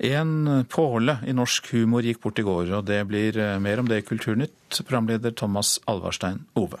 En 0.00 0.64
påle 0.72 1.18
i 1.28 1.34
norsk 1.36 1.74
humor 1.74 2.00
gikk 2.06 2.22
bort 2.24 2.40
i 2.40 2.46
går, 2.46 2.70
og 2.78 2.86
det 2.88 3.02
blir 3.10 3.36
mer 3.60 3.82
om 3.82 3.88
det 3.90 3.98
i 4.00 4.06
Kulturnytt, 4.06 4.80
programleder 4.80 5.34
Thomas 5.36 5.76
Alvarstein 5.90 6.38
Ove. 6.56 6.80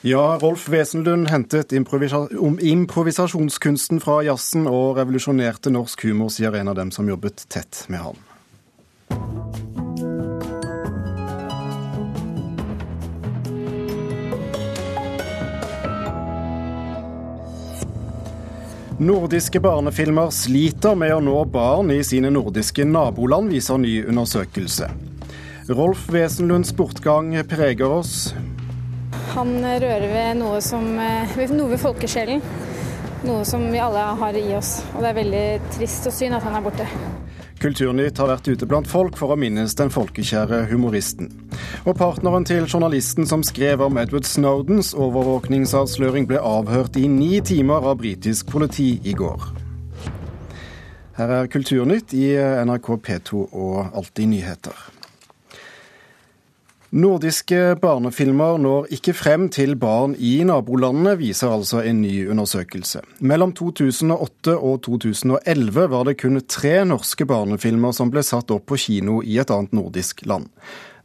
Ja, 0.00 0.40
Rolf 0.40 0.64
Wesenlund 0.72 1.28
hentet 1.28 1.74
improvisasjonskunsten 1.76 4.00
fra 4.00 4.24
jazzen 4.24 4.64
og 4.64 4.96
revolusjonerte 4.96 5.68
norsk 5.74 6.06
humor, 6.08 6.32
sier 6.32 6.56
en 6.56 6.72
av 6.72 6.76
dem 6.78 6.88
som 6.94 7.04
jobbet 7.10 7.44
tett 7.52 7.84
med 7.92 8.00
ham. 8.06 8.16
Nordiske 19.00 19.62
barnefilmer 19.64 20.28
sliter 20.28 20.92
med 20.92 21.14
å 21.14 21.22
nå 21.24 21.38
barn 21.48 21.88
i 21.94 22.02
sine 22.04 22.28
nordiske 22.34 22.84
naboland, 22.84 23.48
viser 23.48 23.78
ny 23.80 23.94
undersøkelse. 24.04 24.90
Rolf 25.72 26.02
Wesenlunds 26.12 26.74
bortgang 26.76 27.30
preger 27.48 27.88
oss. 27.88 28.34
Han 29.30 29.54
rører 29.64 30.04
ved 30.04 30.36
noe, 30.42 30.60
som, 30.60 30.84
eh, 30.98 31.32
noe 31.48 31.70
ved 31.70 31.80
folkesjelen. 31.80 32.44
Noe 33.24 33.48
som 33.48 33.64
vi 33.72 33.80
alle 33.80 34.04
har 34.20 34.36
i 34.36 34.52
oss. 34.58 34.82
Og 34.94 35.00
det 35.00 35.08
er 35.08 35.22
veldig 35.22 35.72
trist 35.78 36.06
og 36.06 36.12
synd 36.12 36.34
at 36.34 36.42
han 36.42 36.60
er 36.60 36.68
borte. 36.68 36.86
Kulturnytt 37.60 38.16
har 38.16 38.30
vært 38.30 38.46
ute 38.48 38.64
blant 38.64 38.88
folk 38.88 39.18
for 39.20 39.34
å 39.34 39.36
minnes 39.36 39.74
den 39.76 39.90
folkekjære 39.92 40.62
humoristen. 40.70 41.28
Og 41.84 41.92
partneren 41.98 42.46
til 42.48 42.64
journalisten 42.64 43.28
som 43.28 43.42
skrev 43.44 43.82
om 43.84 43.98
Edward 44.00 44.24
Snowdens 44.24 44.94
overvåkningsavsløring, 44.96 46.24
ble 46.30 46.40
avhørt 46.40 46.96
i 46.96 47.04
ni 47.04 47.42
timer 47.44 47.84
av 47.90 47.98
britisk 48.00 48.48
politi 48.54 48.94
i 49.04 49.12
går. 49.12 49.44
Her 51.18 51.34
er 51.36 51.50
Kulturnytt 51.52 52.14
i 52.16 52.32
NRK 52.64 52.94
P2 53.04 53.44
og 53.50 53.92
Alltid 53.92 54.32
nyheter. 54.32 54.80
Nordiske 56.90 57.76
barnefilmer 57.78 58.56
når 58.58 58.88
ikke 58.96 59.12
frem 59.14 59.44
til 59.54 59.76
barn 59.78 60.16
i 60.18 60.40
nabolandene, 60.42 61.12
viser 61.20 61.52
altså 61.54 61.84
en 61.86 62.00
ny 62.02 62.24
undersøkelse. 62.32 63.04
Mellom 63.22 63.52
2008 63.54 64.56
og 64.58 64.80
2011 64.88 65.86
var 65.92 66.08
det 66.08 66.16
kun 66.18 66.40
tre 66.50 66.80
norske 66.82 67.28
barnefilmer 67.30 67.94
som 67.94 68.10
ble 68.10 68.26
satt 68.26 68.50
opp 68.50 68.66
på 68.66 68.80
kino 68.88 69.20
i 69.22 69.38
et 69.38 69.54
annet 69.54 69.70
nordisk 69.78 70.26
land. 70.26 70.50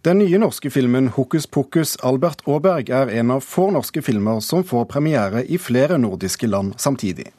Den 0.01 0.23
nye 0.23 0.41
norske 0.41 0.73
filmen 0.73 1.11
'Hokus 1.13 1.45
pokus 1.45 1.97
Albert 2.01 2.41
Aaberg' 2.47 2.89
er 2.89 3.13
en 3.19 3.31
av 3.37 3.45
få 3.45 3.69
norske 3.69 4.01
filmer 4.01 4.41
som 4.41 4.63
får 4.63 4.89
premiere 4.89 5.45
i 5.45 5.57
flere 5.57 5.97
nordiske 5.97 6.47
land 6.47 6.73
samtidig. 6.77 7.29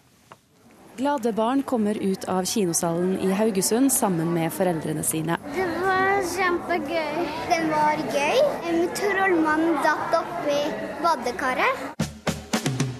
Glade 0.96 1.32
barn 1.32 1.62
kommer 1.62 1.98
ut 1.98 2.24
av 2.24 2.44
kinosalen 2.44 3.18
i 3.18 3.32
Haugesund 3.32 3.90
sammen 3.90 4.32
med 4.34 4.52
foreldrene 4.52 5.02
sine. 5.02 5.36
Det 5.54 5.66
var 5.82 6.05
kjempegøy. 6.34 7.26
Den 7.50 7.70
var 7.70 8.00
gøy. 8.10 8.38
En 8.68 8.88
trollmann 8.98 9.76
datt 9.84 10.14
oppi 10.18 10.58
badekaret. 11.04 11.84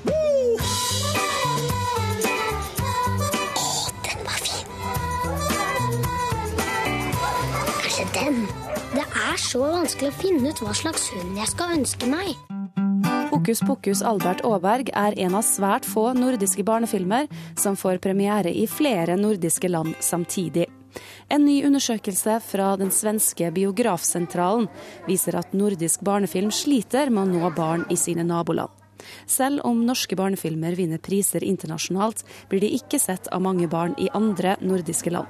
Å, 0.06 0.20
den 4.06 4.22
var 4.26 4.38
fin. 4.44 4.68
Kanskje 7.82 8.06
den. 8.14 8.44
Det 8.94 9.06
er 9.06 9.40
så 9.42 9.64
vanskelig 9.64 10.12
å 10.12 10.18
finne 10.22 10.52
ut 10.52 10.62
hva 10.62 10.76
slags 10.76 11.10
hund 11.16 11.40
jeg 11.40 11.50
skal 11.50 11.74
ønske 11.80 12.10
meg. 12.10 12.36
Hokus 13.32 13.60
pokus 13.66 14.00
Albert 14.06 14.44
Aaberg 14.46 14.88
er 14.96 15.16
en 15.26 15.34
av 15.36 15.44
svært 15.44 15.84
få 15.84 16.12
nordiske 16.16 16.62
barnefilmer 16.64 17.26
som 17.58 17.76
får 17.76 17.98
premiere 18.04 18.54
i 18.54 18.64
flere 18.70 19.18
nordiske 19.18 19.68
land 19.68 19.98
samtidig. 20.00 20.70
En 21.28 21.42
ny 21.42 21.56
undersøkelse 21.66 22.36
fra 22.46 22.68
den 22.78 22.92
svenske 22.94 23.48
Biografsentralen 23.50 24.68
viser 25.08 25.34
at 25.40 25.54
nordisk 25.58 26.04
barnefilm 26.06 26.52
sliter 26.54 27.10
med 27.10 27.24
å 27.24 27.40
nå 27.40 27.50
barn 27.56 27.82
i 27.90 27.98
sine 27.98 28.22
naboland. 28.26 28.70
Selv 29.26 29.64
om 29.66 29.82
norske 29.86 30.16
barnefilmer 30.18 30.74
vinner 30.78 31.02
priser 31.02 31.44
internasjonalt, 31.44 32.22
blir 32.50 32.62
de 32.62 32.72
ikke 32.78 33.02
sett 33.02 33.26
av 33.34 33.42
mange 33.42 33.66
barn 33.70 33.94
i 33.98 34.08
andre 34.14 34.54
nordiske 34.62 35.10
land. 35.10 35.26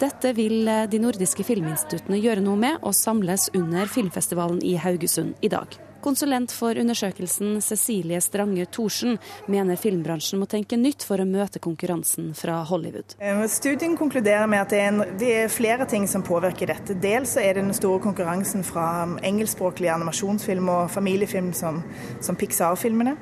Dette 0.00 0.34
vil 0.36 0.68
de 0.92 1.02
nordiske 1.02 1.44
filminstituttene 1.48 2.20
gjøre 2.20 2.44
noe 2.44 2.60
med, 2.60 2.80
og 2.84 2.96
samles 2.96 3.48
under 3.56 3.88
filmfestivalen 3.88 4.60
i 4.60 4.76
Haugesund 4.80 5.40
i 5.40 5.52
dag. 5.52 5.80
Konsulent 6.00 6.52
for 6.56 6.78
undersøkelsen 6.80 7.58
Cecilie 7.64 8.20
Strange 8.24 8.66
Thorsen 8.72 9.18
mener 9.50 9.76
filmbransjen 9.80 10.40
må 10.40 10.48
tenke 10.50 10.78
nytt 10.80 11.04
for 11.06 11.20
å 11.20 11.28
møte 11.28 11.60
konkurransen 11.62 12.32
fra 12.38 12.60
Hollywood. 12.68 13.16
Studien 13.52 13.96
konkluderer 14.00 14.48
med 14.50 14.64
at 14.64 14.72
det 14.72 14.80
er, 14.80 14.90
en, 14.92 15.16
det 15.20 15.32
er 15.42 15.52
flere 15.52 15.86
ting 15.90 16.08
som 16.08 16.24
påvirker 16.26 16.72
dette. 16.72 16.96
Dels 17.00 17.36
er 17.40 17.54
det 17.54 17.66
den 17.66 17.76
store 17.76 18.00
konkurransen 18.04 18.64
fra 18.66 18.86
engelskspråklig 19.26 19.92
animasjonsfilm 19.92 20.72
og 20.72 20.92
familiefilm 20.94 21.52
som, 21.56 21.82
som 22.24 22.38
Pixar-filmene. 22.38 23.16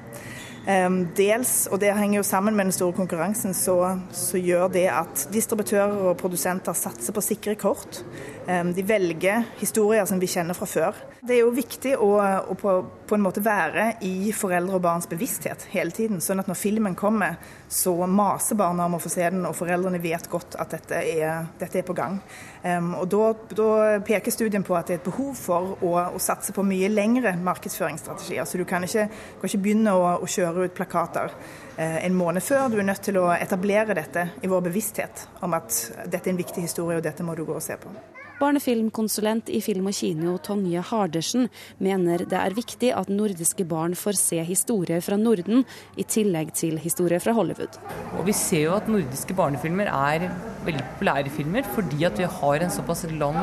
Dels, 1.17 1.53
og 1.72 1.81
det 1.81 1.94
henger 1.97 2.19
jo 2.19 2.27
sammen 2.27 2.56
med 2.56 2.69
den 2.69 2.75
store 2.77 2.93
konkurransen, 2.93 3.55
så, 3.56 3.97
så, 4.12 4.37
gjør 4.37 4.69
det 4.75 4.84
at 4.93 5.22
distributører 5.33 6.11
og 6.11 6.19
produsenter 6.21 6.77
satser 6.77 7.17
på 7.17 7.25
sikre 7.25 7.55
kort. 7.56 8.03
De 8.49 8.83
velger 8.83 9.43
historier 9.61 10.07
som 10.09 10.17
vi 10.17 10.27
kjenner 10.31 10.57
fra 10.57 10.65
før. 10.65 10.97
Det 11.21 11.35
er 11.35 11.43
jo 11.43 11.51
viktig 11.53 11.91
å, 12.01 12.07
å 12.49 12.55
på, 12.57 12.73
på, 13.05 13.17
en 13.17 13.21
måte 13.21 13.43
være 13.45 13.99
i 14.07 14.31
foreldre 14.33 14.79
og 14.79 14.85
barns 14.87 15.09
bevissthet 15.11 15.67
hele 15.75 15.93
tiden. 15.93 16.23
Sånn 16.25 16.41
at 16.41 16.49
når 16.49 16.57
filmen 16.57 16.95
kommer, 16.97 17.37
så 17.69 17.93
maser 18.07 18.57
barna 18.57 18.87
om 18.89 18.97
å 18.97 19.01
få 19.03 19.11
se 19.13 19.27
den, 19.27 19.45
og 19.45 19.57
foreldrene 19.59 20.01
vet 20.01 20.31
godt 20.33 20.57
at 20.63 20.73
dette 20.73 21.03
er, 21.03 21.51
dette 21.61 21.83
er 21.83 21.85
på 21.85 21.97
gang. 21.99 22.17
Um, 22.63 22.93
og 23.03 23.11
da, 23.13 23.33
da, 23.53 23.69
peker 24.07 24.33
studien 24.33 24.65
på 24.65 24.77
at 24.79 24.89
det 24.89 24.97
er 24.97 25.03
et 25.03 25.09
behov 25.11 25.35
for 25.37 25.75
å, 25.85 25.93
å 26.17 26.23
satse 26.23 26.55
på 26.57 26.65
mye 26.65 26.89
lengre 26.89 27.35
markedsføringsstrategier. 27.37 28.49
Så 28.49 28.61
du 28.61 28.65
kan 28.69 28.87
ikke, 28.87 29.09
kan 29.11 29.51
ikke 29.51 29.65
begynne 29.67 29.93
å, 29.93 30.07
å, 30.23 30.31
kjøre 30.39 30.69
ut 30.69 30.79
plakater 30.79 31.35
uh, 31.35 31.99
en 32.01 32.17
måned 32.17 32.47
før. 32.47 32.71
Du 32.73 32.79
er 32.79 32.89
nødt 32.89 33.05
til 33.11 33.21
å 33.21 33.29
etablere 33.37 33.99
dette 33.99 34.31
i 34.41 34.49
vår 34.49 34.65
bevissthet 34.71 35.27
om 35.45 35.59
at 35.59 35.83
dette 36.07 36.25
er 36.25 36.33
en 36.33 36.41
viktig 36.41 36.65
historie, 36.65 37.03
og 37.03 37.05
dette 37.05 37.27
må 37.27 37.37
du 37.37 37.45
gå 37.45 37.59
og 37.59 37.65
se 37.65 37.77
på. 37.77 37.93
Barnefilmkonsulent 38.38 39.49
i 39.50 39.59
Film 39.65 39.88
og 39.91 39.97
Kino 39.99 40.37
Tonje 40.38 40.82
Hardersen 40.91 41.49
mener 41.82 42.22
det 42.22 42.38
er 42.38 42.54
viktig 42.54 42.93
at 42.94 43.10
nordiske 43.10 43.66
barn 43.66 43.97
får 43.99 44.19
se 44.21 44.38
historier 44.47 45.03
fra 45.03 45.19
Norden, 45.19 45.65
i 45.99 46.04
tillegg 46.06 46.53
til 46.54 46.78
historier 46.78 47.19
fra 47.22 47.34
Hollywood. 47.34 47.81
Og 48.15 48.26
Vi 48.28 48.37
ser 48.37 48.69
jo 48.69 48.76
at 48.76 48.87
nordiske 48.91 49.34
barnefilmer 49.34 49.91
er 49.91 50.28
veldig 50.66 50.87
populære 50.94 51.34
filmer, 51.34 51.66
fordi 51.75 52.06
at 52.06 52.19
vi 52.19 52.31
har 52.38 52.62
en 52.62 52.71
såpass 52.71 53.06
lang 53.10 53.38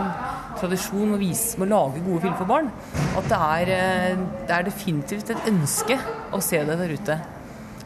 tradisjon 0.61 1.15
å, 1.15 1.19
vise, 1.19 1.59
med 1.59 1.67
å 1.67 1.75
lage 1.75 2.03
gode 2.05 2.23
filmer 2.23 2.39
for 2.39 2.53
barn. 2.55 2.71
At 3.19 3.27
det 3.31 3.41
er, 3.41 3.73
eh, 3.75 4.27
det 4.47 4.55
er 4.55 4.69
definitivt 4.69 5.35
et 5.35 5.49
ønske 5.51 5.99
å 6.31 6.39
se 6.39 6.63
det 6.63 6.79
der 6.79 6.95
ute. 6.95 7.19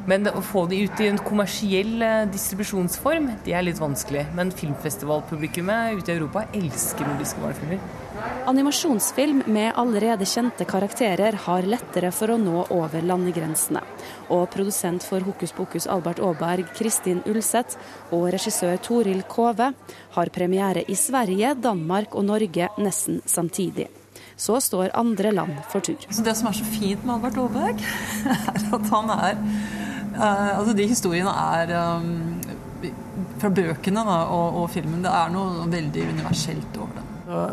Men 0.10 0.26
å 0.32 0.42
få 0.42 0.64
de 0.70 0.80
ut 0.88 1.02
i 1.04 1.10
en 1.12 1.20
kommersiell 1.22 2.02
eh, 2.02 2.26
distribusjonsform, 2.34 3.28
det 3.46 3.54
er 3.54 3.66
litt 3.68 3.82
vanskelig. 3.82 4.26
Men 4.38 4.54
filmfestivalpublikummet 4.56 6.00
ute 6.00 6.14
i 6.14 6.16
Europa 6.16 6.48
elsker 6.58 7.06
nordiske 7.06 7.44
barnefilmer. 7.44 7.84
Animasjonsfilm 8.50 9.44
med 9.54 9.74
allerede 9.78 10.26
kjente 10.26 10.66
karakterer 10.68 11.38
har 11.46 11.68
lettere 11.70 12.10
for 12.16 12.34
å 12.34 12.40
nå 12.42 12.66
over 12.74 13.06
landegrensene. 13.06 13.84
Og 14.34 14.48
produsent 14.52 15.06
for 15.06 15.24
Hokus 15.28 15.54
pokus 15.56 15.88
Albert 15.88 16.22
Aaberg, 16.26 16.74
Kristin 16.78 17.22
Ulseth, 17.30 17.78
og 18.10 18.32
regissør 18.34 18.80
Toril 18.82 19.22
Kove 19.30 19.72
har 20.18 20.34
premiere 20.34 20.84
i 20.90 20.98
Sverige, 20.98 21.54
Danmark 21.54 22.18
og 22.18 22.26
Norge 22.32 22.72
nesten 22.82 23.22
samtidig. 23.30 23.90
Så 24.40 24.58
står 24.64 24.96
andre 24.98 25.36
land 25.36 25.62
for 25.70 25.84
tur. 25.84 26.00
Så 26.10 26.24
det 26.26 26.34
som 26.40 26.50
er 26.50 26.58
så 26.58 26.66
fint 26.66 27.06
med 27.06 27.20
Albert 27.20 27.38
Aaberg, 27.44 27.86
er 28.34 28.74
at 28.80 28.92
han 28.96 29.14
er 29.20 29.44
altså 30.20 30.74
De 30.78 30.88
historiene 30.90 31.32
er 31.32 31.76
um, 32.00 32.40
fra 33.40 33.52
bøkene 33.52 34.04
da, 34.08 34.24
og, 34.32 34.64
og, 34.64 34.66
filmen. 34.74 35.04
Det 35.04 35.12
er 35.12 35.32
noe 35.34 35.70
veldig 35.72 36.10
universelt 36.16 36.80
over 36.80 36.98
det. 36.98 37.06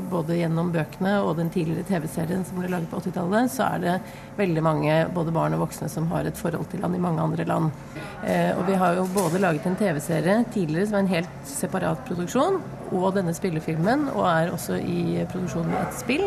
Både 0.08 0.38
gjennom 0.38 0.70
bøkene 0.72 1.18
og 1.20 1.34
den 1.36 1.50
tidligere 1.52 1.84
TV-serien 1.84 2.46
som 2.48 2.56
ble 2.56 2.70
laget 2.72 2.88
på 2.88 2.96
80-tallet, 3.02 3.50
så 3.52 3.66
er 3.66 3.82
det 3.82 3.96
veldig 4.38 4.62
mange, 4.64 4.94
både 5.12 5.34
barn 5.36 5.52
og 5.52 5.66
voksne, 5.66 5.90
som 5.92 6.06
har 6.14 6.24
et 6.24 6.38
forhold 6.40 6.64
til 6.72 6.86
han 6.86 6.96
i 6.96 7.02
mange 7.02 7.20
andre 7.20 7.44
land. 7.44 7.68
Eh, 8.24 8.56
og 8.56 8.64
vi 8.70 8.78
har 8.80 8.96
jo 8.96 9.04
både 9.12 9.42
laget 9.42 9.68
en 9.68 9.76
TV-serie 9.76 10.38
tidligere 10.54 10.88
som 10.88 10.96
er 10.96 11.04
en 11.04 11.12
helt 11.12 11.50
separat 11.50 12.00
produksjon, 12.08 12.56
og 12.94 13.10
denne 13.18 13.34
spillefilmen, 13.36 14.08
og 14.14 14.24
er 14.30 14.54
også 14.54 14.80
i 14.80 15.26
produksjon 15.28 15.68
med 15.68 15.82
et 15.82 16.00
spill. 16.00 16.26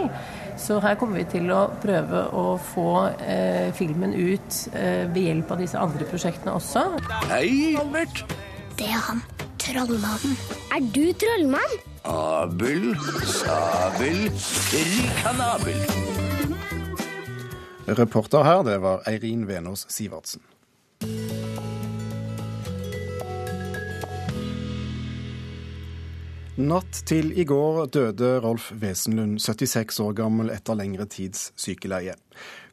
Så 0.60 0.80
her 0.84 0.98
kommer 1.00 1.22
vi 1.22 1.26
til 1.32 1.48
å 1.56 1.62
prøve 1.82 2.26
å 2.36 2.46
få 2.74 2.92
eh, 3.24 3.70
filmen 3.78 4.12
ut 4.14 4.58
eh, 4.76 5.08
ved 5.08 5.22
hjelp 5.24 5.54
av 5.56 5.64
disse 5.64 5.80
andre 5.80 6.08
prosjektene 6.10 6.56
også. 6.60 6.84
Hei, 7.32 7.78
Albert. 7.80 8.26
Det 8.80 8.90
er 8.90 9.00
han. 9.08 9.24
Trollmannen. 9.60 10.36
Er 10.76 10.86
du 10.96 11.06
trollmann? 11.20 11.80
Abel, 12.10 12.92
sabel, 13.28 14.30
rikanabel. 14.74 15.84
Reporter 18.00 18.46
her, 18.46 18.64
det 18.68 18.80
var 18.84 19.04
Eirin 19.10 19.48
Venås 19.50 19.88
Sivertsen. 19.92 20.44
Natt 26.60 27.06
til 27.08 27.30
i 27.40 27.46
går 27.48 27.86
døde 27.96 28.34
Rolf 28.44 28.74
Wesenlund, 28.82 29.38
76 29.40 29.96
år 30.04 30.12
gammel 30.18 30.50
etter 30.52 30.76
lengre 30.76 31.06
tids 31.08 31.54
sykeleie. 31.56 32.18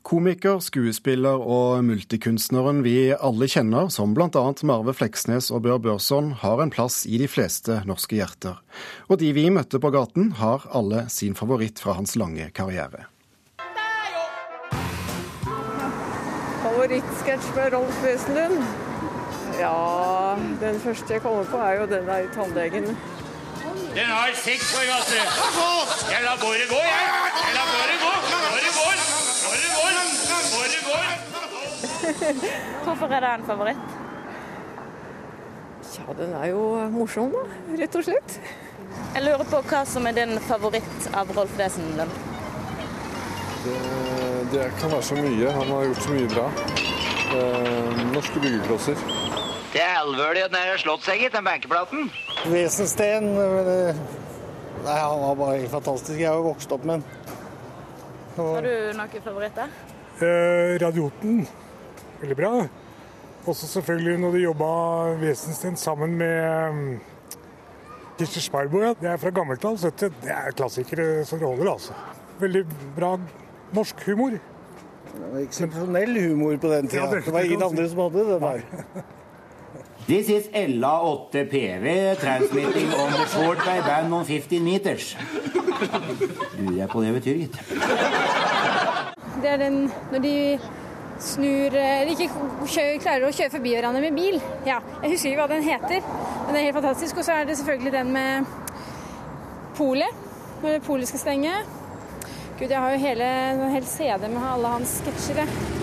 Komiker, 0.02 0.58
skuespiller 0.58 1.38
og 1.38 1.84
multikunstneren 1.86 2.80
vi 2.82 3.12
alle 3.14 3.46
kjenner, 3.46 3.86
som 3.94 4.10
bl.a. 4.16 4.42
Marve 4.66 4.90
Fleksnes 4.90 5.52
og 5.54 5.62
Bør 5.68 5.78
Børson, 5.84 6.32
har 6.40 6.64
en 6.64 6.72
plass 6.74 7.04
i 7.06 7.20
de 7.22 7.28
fleste 7.30 7.78
norske 7.86 8.18
hjerter. 8.18 8.58
Og 9.06 9.20
de 9.22 9.30
vi 9.36 9.46
møtte 9.54 9.78
på 9.78 9.92
gaten, 9.94 10.32
har 10.40 10.66
alle 10.74 11.04
sin 11.06 11.38
favoritt 11.38 11.78
fra 11.78 11.94
hans 12.00 12.16
lange 12.18 12.48
karriere. 12.58 13.06
Favorittsketsj 16.66 17.54
med 17.54 17.70
Rolf 17.78 18.02
Wesenlund? 18.02 18.66
Ja, 19.60 20.34
den 20.60 20.82
første 20.82 21.14
jeg 21.14 21.22
kommer 21.22 21.46
på 21.48 21.62
er 21.62 21.84
jo 21.84 21.86
den 21.94 22.10
der 22.10 22.26
tannlegen. 22.34 22.90
Den 23.96 24.10
har 24.10 24.32
seks 24.40 24.72
Astrid. 24.76 25.28
Jeg 26.12 26.20
lar 26.24 26.36
båret 26.40 26.68
gå, 26.70 26.80
jeg. 26.80 27.06
Jeg 27.42 27.54
lar 27.56 27.66
båret 27.74 27.98
gå. 28.04 28.12
Båret 28.32 28.72
går. 28.78 28.96
Båret 29.44 29.70
går. 29.78 29.92
Båret 30.52 30.82
går. 30.88 31.06
Hvorfor 32.84 33.06
er 33.16 33.20
det 33.20 33.32
en 33.34 33.46
favoritt? 33.46 33.86
Ja, 35.96 36.12
den 36.18 36.32
er 36.42 36.46
jo 36.52 36.62
morsom, 36.92 37.32
da. 37.32 37.42
Rett 37.80 37.96
og 37.96 38.04
slett. 38.04 38.38
Jeg 39.14 39.24
lurer 39.24 39.44
på 39.48 39.60
hva 39.70 39.84
som 39.88 40.06
er 40.08 40.16
din 40.16 40.36
favoritt 40.44 41.08
av 41.16 41.30
Rolf 41.36 41.54
Wesenlund. 41.58 42.18
Det, 43.64 43.76
det 44.52 44.66
kan 44.80 44.92
være 44.92 45.02
så 45.02 45.16
mye. 45.18 45.52
Han 45.56 45.72
har 45.72 45.88
gjort 45.88 46.02
så 46.04 46.12
mye 46.14 46.28
bra. 46.34 46.50
Eh, 47.36 48.04
norske 48.12 48.40
byggeklosser. 48.44 49.00
Det 49.72 49.82
er 49.82 49.98
alvorlig 50.00 50.44
at 50.46 50.52
den 50.54 50.62
har 50.70 50.78
slått 50.80 51.04
seg, 51.04 51.20
gitt, 51.20 51.34
den 51.34 51.44
benkeplaten. 51.46 52.06
Wesensten 52.52 53.26
eh, 53.42 53.98
Nei, 54.86 54.94
han 55.02 55.20
var 55.20 55.34
bare 55.40 55.56
helt 55.58 55.72
fantastisk. 55.72 56.18
Jeg 56.20 56.28
har 56.30 56.38
jo 56.38 56.46
vokst 56.52 56.72
opp 56.72 56.84
med 56.86 57.00
han. 57.00 57.04
Har 58.36 58.62
du 58.62 58.72
noen 58.96 59.24
favoritter? 59.24 59.72
Eh, 60.22 60.76
Radioten. 60.80 61.40
Veldig 62.20 62.36
bra. 62.38 62.52
Også 63.46 63.66
selvfølgelig 63.70 64.16
når 64.22 64.36
de 64.36 64.44
jobba 64.44 64.68
Wesensten 65.20 65.76
sammen 65.80 66.14
med 66.20 67.00
Kirsti 68.18 68.40
Sparbo. 68.46 68.80
Ja. 68.84 68.94
Det 69.00 69.10
er 69.12 69.20
fra 69.22 69.32
gammelt 69.34 69.64
av. 69.68 69.76
Det 69.82 70.12
er 70.32 70.54
klassikere 70.56 71.24
som 71.28 71.42
det 71.42 71.48
holder, 71.50 71.72
altså. 71.74 71.96
Veldig 72.40 72.64
bra 72.96 73.16
norsk 73.76 74.06
humor. 74.06 74.38
Eksepsjonell 75.42 76.16
humor 76.28 76.56
på 76.62 76.70
den 76.72 76.88
tida. 76.92 77.04
Ja, 77.04 77.10
det- 77.16 77.24
det 77.26 77.32
var 77.34 77.40
ingen 77.48 77.62
andre 77.62 77.88
som 77.88 77.98
hadde 78.06 78.24
den 78.30 78.40
der. 78.46 79.06
This 80.06 80.28
is 80.28 80.48
Ella 80.52 81.00
8 81.02 81.50
PV 81.50 82.20
transmitting 82.20 82.94
on 82.94 83.10
the 83.10 83.26
short 83.26 83.58
by 83.58 83.80
band 83.80 84.14
on 84.14 84.24
15 84.24 84.62
meters. 84.64 85.16
Lurer 86.58 86.76
jeg 86.78 86.88
på 86.88 87.02
det 87.02 87.12
betyr, 87.16 87.40
gitt. 87.40 87.56
Det 89.42 89.50
er 89.50 89.56
den 89.64 89.80
når 90.12 90.22
de 90.22 90.34
snur 91.18 91.74
Eller 91.74 92.12
ikke 92.12 92.28
kjører, 92.30 93.00
klarer 93.02 93.26
å 93.26 93.32
kjøre 93.34 93.54
forbi 93.56 93.72
hverandre 93.74 94.04
med 94.04 94.14
bil. 94.14 94.38
Ja, 94.68 94.78
Jeg 95.02 95.16
husker 95.16 95.32
ikke 95.32 95.42
hva 95.42 95.48
den 95.50 95.66
heter, 95.66 96.06
men 96.44 96.54
det 96.54 96.60
er 96.60 96.68
helt 96.68 96.78
fantastisk. 96.78 97.18
Og 97.18 97.26
så 97.26 97.40
er 97.40 97.48
det 97.50 97.56
selvfølgelig 97.58 97.92
den 97.96 98.12
med 98.14 98.46
polet. 99.74 100.22
Når 100.62 100.78
polet 100.86 101.10
skal 101.10 101.24
stenge. 101.24 101.56
Gud, 102.60 102.70
jeg 102.70 102.78
har 102.78 102.94
jo 102.94 103.02
hele, 103.02 103.32
en 103.56 103.74
hel 103.74 103.90
CD 103.90 104.30
med 104.30 104.46
alle 104.54 104.76
hans 104.78 105.00
sketsjer. 105.02 105.75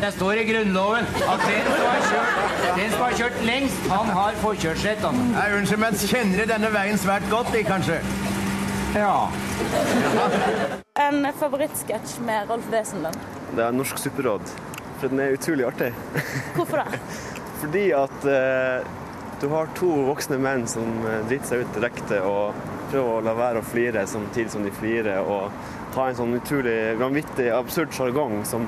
Det 0.00 0.12
står 0.14 0.38
i 0.38 0.44
Grunnloven 0.44 1.06
at 1.26 1.40
den 1.42 1.64
som 1.66 1.86
har 1.88 2.04
kjørt, 2.06 2.60
den 2.76 2.90
som 2.92 3.00
har 3.02 3.14
kjørt 3.18 3.38
lengst, 3.42 3.86
han 3.90 4.10
har 4.14 4.36
forkjørsrett. 4.38 5.00
Altså. 5.02 5.24
Nei, 5.32 5.46
Unnskyld, 5.56 5.80
men 5.82 5.96
kjenner 6.12 6.50
denne 6.52 6.70
veien 6.70 7.00
svært 7.02 7.26
godt, 7.32 7.50
de, 7.50 7.64
kanskje? 7.66 7.96
Ja. 8.94 9.26
En 11.02 11.26
favorittsketsj 11.40 12.20
med 12.28 12.46
Rolf 12.52 12.70
Wesenlund. 12.70 13.18
Det 13.56 13.64
er 13.64 13.74
Norsk 13.74 13.98
supperåd. 13.98 14.54
For 15.00 15.10
den 15.10 15.24
er 15.24 15.34
utrolig 15.34 15.66
artig. 15.66 15.90
Hvorfor 16.54 16.84
det? 16.84 17.02
Fordi 17.64 17.84
at 17.98 18.28
eh, 18.30 18.86
du 19.42 19.48
har 19.50 19.70
to 19.78 19.90
voksne 20.12 20.38
menn 20.42 20.62
som 20.70 20.94
eh, 21.06 21.24
driter 21.26 21.50
seg 21.50 21.64
ut 21.64 21.74
direkte 21.74 22.20
og 22.22 22.54
prøver 22.92 23.16
å 23.16 23.24
la 23.26 23.34
være 23.38 23.62
å 23.64 23.66
flire 23.66 24.06
samtidig 24.08 24.54
som 24.54 24.62
de 24.62 24.72
flirer, 24.78 25.26
og 25.26 25.50
ta 25.94 26.06
en 26.08 26.18
sånn 26.18 26.38
utrolig 26.38 26.94
vanvittig, 27.00 27.50
absurd 27.54 27.92
sjargong 27.96 28.40
som, 28.48 28.66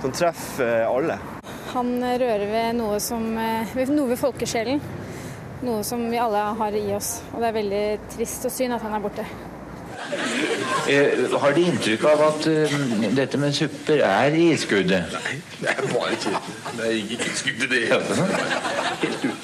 som 0.00 0.12
treffer 0.12 0.86
alle. 0.88 1.18
Han 1.74 1.92
rører 2.02 2.46
ved 2.50 2.80
noe 2.80 2.98
som 3.02 3.26
eh, 3.38 3.76
noe 3.90 4.10
ved 4.10 4.18
folkesjelen. 4.20 4.82
Noe 5.60 5.84
som 5.84 6.02
vi 6.10 6.18
alle 6.18 6.40
har 6.56 6.76
i 6.76 6.86
oss. 6.96 7.20
Og 7.34 7.42
det 7.42 7.50
er 7.50 7.56
veldig 7.58 7.84
trist 8.16 8.48
og 8.48 8.54
synd 8.54 8.76
at 8.76 8.84
han 8.86 8.96
er 8.96 9.04
borte. 9.04 9.26
Eh, 10.90 11.26
har 11.42 11.54
de 11.54 11.66
inntrykk 11.70 12.06
av 12.10 12.22
at 12.30 12.48
uh, 12.50 12.72
dette 13.14 13.38
med 13.38 13.54
supper 13.54 14.02
er 14.02 14.34
i 14.34 14.48
skuddet? 14.58 15.12
Nei, 15.12 15.36
det 15.60 15.70
er 15.70 15.86
bare 15.92 16.16
ikke 16.16 16.32
Det 16.78 16.88
er 16.88 16.96
ikke 16.98 17.28
i 17.28 17.36
skuddet, 17.38 17.70
det 17.70 17.80
Helt 19.04 19.24
ute. 19.28 19.39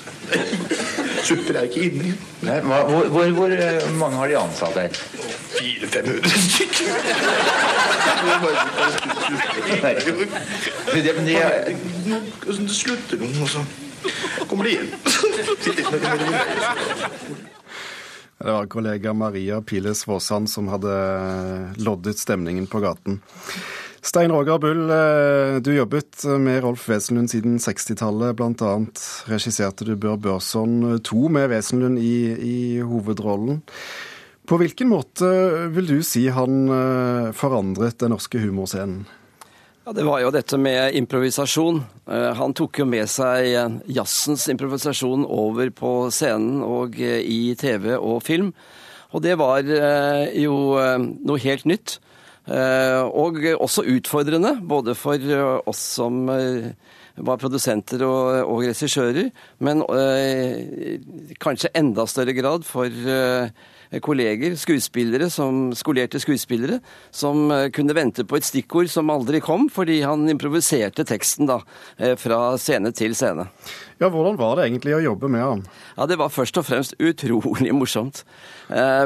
Supper 1.26 1.54
er 1.60 1.64
ikke 1.68 1.82
inni. 1.88 2.10
Nei, 2.46 2.58
hva, 2.66 2.78
hvor, 2.88 3.08
hvor, 3.12 3.26
hvor 3.36 3.50
eh, 3.56 3.86
mange 3.98 4.16
har 4.20 4.28
de 4.30 4.36
ansatt 4.40 4.76
her? 4.78 4.90
400-500 5.56 6.28
stykker. 6.46 6.86
Er- 9.82 10.00
Det 12.46 12.70
slutter 12.72 13.16
noen, 13.20 13.36
og 13.42 13.48
så 13.50 13.60
kommer 14.46 14.64
de 14.64 14.70
igjen. 14.76 14.90
Det 18.36 18.52
var 18.52 18.66
kollega 18.70 19.12
Maria 19.16 19.60
Piles 19.64 20.04
Våsand 20.06 20.50
som 20.52 20.68
hadde 20.68 20.92
loddet 21.82 22.18
stemningen 22.20 22.66
på 22.70 22.80
gaten. 22.84 23.20
Stein 24.06 24.30
Roger 24.30 24.58
Bull, 24.62 24.90
eh, 24.90 25.60
du 25.60 25.72
jobbet 25.74 26.24
med 26.38 26.62
Rolf 26.62 26.84
Wesenlund 26.88 27.30
siden 27.30 27.56
60-tallet. 27.58 28.36
Blant 28.38 28.62
annet 28.62 29.00
regisserte 29.26 29.84
du 29.88 29.96
Bør 29.98 30.14
Børson 30.16 31.00
2 31.02 31.28
med 31.34 31.50
Wesenlund 31.50 31.98
i, 31.98 32.14
i 32.38 32.58
hovedrollen. 32.86 33.58
På 34.46 34.60
hvilken 34.62 34.92
måte 34.92 35.26
vil 35.74 35.90
du 35.90 35.96
si 36.06 36.28
han 36.30 36.68
eh, 36.70 37.32
forandret 37.34 37.98
den 37.98 38.14
norske 38.14 38.38
humorscenen? 38.38 39.02
Ja, 39.86 39.92
Det 39.92 40.06
var 40.06 40.22
jo 40.22 40.30
dette 40.34 40.58
med 40.58 40.94
improvisasjon. 40.94 41.82
Eh, 42.06 42.30
Han 42.38 42.54
tok 42.54 42.78
jo 42.78 42.86
med 42.86 43.10
seg 43.10 43.50
eh, 43.58 43.76
jazzens 43.98 44.46
improvisasjon 44.54 45.26
over 45.26 45.74
på 45.74 45.92
scenen 46.14 46.62
og 46.62 46.94
eh, 47.02 47.26
i 47.26 47.56
TV 47.58 47.96
og 47.98 48.22
film. 48.22 48.54
Og 49.10 49.22
det 49.26 49.34
var 49.42 49.66
eh, 49.66 50.30
jo 50.46 50.76
eh, 50.78 50.98
noe 51.02 51.42
helt 51.42 51.66
nytt. 51.66 51.98
Eh, 52.46 53.02
Og 53.02 53.40
også 53.58 53.82
utfordrende, 53.90 54.60
både 54.62 54.94
for 54.94 55.18
eh, 55.18 55.60
oss 55.66 55.80
som 55.98 56.28
eh, 56.30 56.68
var 57.16 57.40
produsenter 57.42 58.04
og, 58.06 58.44
og 58.46 58.60
regissører, 58.68 59.30
men 59.64 59.80
kanskje 61.40 61.70
enda 61.72 62.04
større 62.04 62.34
grad 62.36 62.66
for 62.68 62.92
kolleger, 64.04 64.52
skuespillere, 64.60 65.30
som, 65.32 65.70
skolerte 65.72 66.20
skuespillere, 66.20 66.82
som 67.08 67.48
kunne 67.72 67.96
vente 67.96 68.26
på 68.28 68.36
et 68.36 68.44
stikkord 68.44 68.92
som 68.92 69.08
aldri 69.14 69.40
kom, 69.40 69.70
fordi 69.72 70.02
han 70.04 70.28
improviserte 70.28 71.06
teksten 71.08 71.48
da, 71.48 71.62
fra 72.20 72.42
scene 72.60 72.92
til 72.92 73.16
scene. 73.16 73.48
Ja, 73.96 74.12
Hvordan 74.12 74.36
var 74.36 74.58
det 74.60 74.68
egentlig 74.68 74.98
å 74.98 75.04
jobbe 75.08 75.32
med 75.32 75.40
han? 75.46 75.64
Ja, 75.96 76.04
Det 76.12 76.20
var 76.20 76.36
først 76.36 76.60
og 76.60 76.68
fremst 76.68 77.00
utrolig 77.00 77.72
morsomt, 77.80 78.26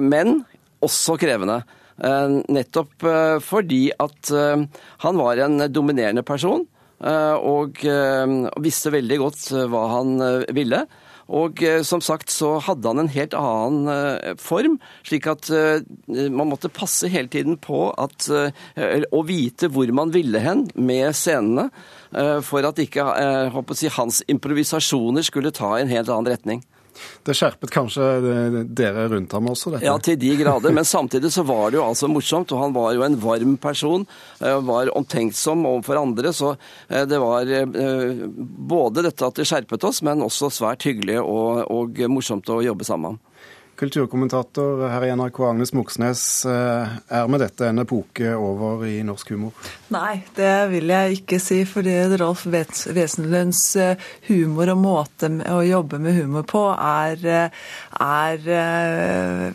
men 0.02 0.40
også 0.82 1.14
krevende. 1.20 1.62
Eh, 2.00 2.35
Nettopp 2.49 3.04
eh, 3.04 3.37
fordi 3.45 3.90
at 4.00 4.33
eh, 4.33 4.64
han 5.04 5.21
var 5.21 5.42
en 5.45 5.66
dominerende 5.73 6.25
person, 6.26 6.66
og 7.00 7.78
visste 8.61 8.90
veldig 8.92 9.16
godt 9.23 9.45
hva 9.73 9.85
han 9.88 10.11
ville. 10.52 10.83
Og 11.33 11.62
som 11.88 12.02
sagt 12.04 12.28
så 12.28 12.50
hadde 12.61 12.90
han 12.90 13.00
en 13.00 13.09
helt 13.14 13.33
annen 13.38 14.37
form, 14.37 14.75
slik 15.09 15.25
at 15.33 15.49
man 16.12 16.50
måtte 16.50 16.69
passe 16.69 17.09
hele 17.09 17.33
tiden 17.33 17.57
på 17.57 17.87
at, 17.97 18.28
å 18.28 19.23
vite 19.25 19.71
hvor 19.73 19.88
man 19.97 20.12
ville 20.12 20.45
hen 20.45 20.66
med 20.76 21.16
scenene, 21.16 21.71
for 22.45 22.69
at 22.69 22.85
ikke 22.85 23.09
si, 23.73 23.88
hans 23.97 24.21
improvisasjoner 24.28 25.25
skulle 25.25 25.57
ta 25.57 25.78
en 25.78 25.88
helt 25.88 26.12
annen 26.12 26.35
retning. 26.35 26.61
Det 27.26 27.35
skjerpet 27.37 27.73
kanskje 27.75 28.09
dere 28.76 29.07
rundt 29.12 29.33
ham 29.37 29.49
også? 29.52 29.75
dette? 29.75 29.87
Ja, 29.87 29.97
til 30.02 30.19
de 30.21 30.35
grader. 30.40 30.73
Men 30.75 30.85
samtidig 30.88 31.33
så 31.35 31.45
var 31.47 31.71
det 31.71 31.80
jo 31.80 31.87
altså 31.87 32.09
morsomt, 32.11 32.52
og 32.52 32.62
han 32.64 32.76
var 32.76 32.95
jo 32.97 33.04
en 33.07 33.19
varm 33.21 33.57
person. 33.61 34.07
eh, 34.40 34.59
Var 34.71 34.92
omtenksom 34.97 35.66
overfor 35.66 36.00
andre. 36.02 36.33
Så 36.37 36.57
eh, 36.88 37.04
det 37.09 37.21
var 37.23 37.49
eh, 37.49 38.26
både 38.75 39.04
dette 39.07 39.26
at 39.26 39.40
det 39.40 39.49
skjerpet 39.49 39.85
oss, 39.88 40.02
men 40.07 40.23
også 40.26 40.50
svært 40.52 40.87
hyggelig 40.88 41.21
og, 41.23 41.64
og 41.71 42.00
morsomt 42.12 42.49
å 42.52 42.62
jobbe 42.64 42.85
sammen 42.87 43.00
med 43.00 43.11
ham. 43.19 43.26
Kulturkommentator 43.80 44.82
her 44.92 45.04
i 45.06 45.10
NRK, 45.16 45.38
Agnes 45.40 45.70
Moxnes. 45.72 46.44
Eh, 46.44 46.88
er 47.16 47.28
med 47.32 47.40
dette 47.40 47.64
en 47.64 47.80
epoke 47.80 48.34
over 48.37 48.82
i 48.84 48.99
norsk 49.08 49.30
humor? 49.32 49.54
Nei, 49.88 50.18
det 50.37 50.52
vil 50.68 50.92
jeg 50.92 51.20
ikke 51.22 51.38
si. 51.40 51.62
Fordi 51.64 51.94
Rolf 52.20 52.42
Wesenlunds 52.44 53.62
eh, 53.80 54.10
humor 54.26 54.75
og 54.75 54.82
måte 54.82 55.30
å 55.49 55.62
jobbe 55.64 55.96
med 56.04 56.18
humor 56.18 56.44
på 56.50 56.66
er, 56.75 57.25
eh, 57.25 57.62
er 58.04 58.50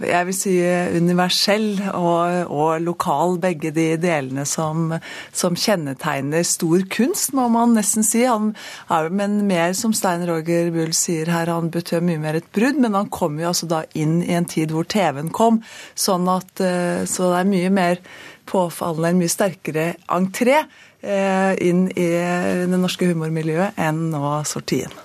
jeg 0.09 0.29
vil 0.31 0.37
si 0.39 0.55
universell 0.97 1.69
og, 1.91 2.49
og, 2.49 2.71
lokal. 2.81 3.37
Begge 3.45 3.69
de 3.75 3.91
delene 4.01 4.47
som, 4.49 4.89
som, 5.35 5.53
kjennetegner 5.53 6.41
stor 6.49 6.87
kunst, 6.89 7.35
må 7.37 7.45
man 7.53 7.77
nesten 7.77 8.01
si. 8.01 8.23
Han 8.25 8.55
er, 8.89 9.13
men 9.13 9.43
mer 9.45 9.77
som 9.77 9.93
Stein 9.93 10.25
Roger 10.25 10.73
Bull 10.73 10.97
sier 10.97 11.29
her, 11.29 11.53
han 11.53 11.69
betød 11.69 12.09
mye 12.09 12.25
mer 12.25 12.41
et 12.41 12.51
brudd. 12.57 12.81
Men 12.81 12.97
han 12.97 13.13
kom 13.13 13.37
jo 13.37 13.53
altså 13.53 13.69
da 13.69 13.85
inn 13.93 14.14
i 14.23 14.35
en 14.37 14.47
tid 14.49 14.73
hvor 14.75 14.87
TV-en 14.87 15.31
kom. 15.35 15.61
Sånn 15.95 16.29
at, 16.31 16.51
eh, 16.63 17.03
så 17.09 17.31
det 17.31 17.41
er 17.41 17.51
mye 17.51 17.73
mer 17.73 18.03
påfallende, 18.49 19.13
en 19.13 19.23
mye 19.23 19.33
sterkere 19.33 19.87
entré 20.13 20.59
eh, 20.61 21.53
inn 21.65 21.87
i 21.91 22.09
det 22.69 22.79
norske 22.79 23.09
humormiljøet 23.09 23.81
enn 23.81 24.07
nå 24.13 24.37
Sortien. 24.47 25.04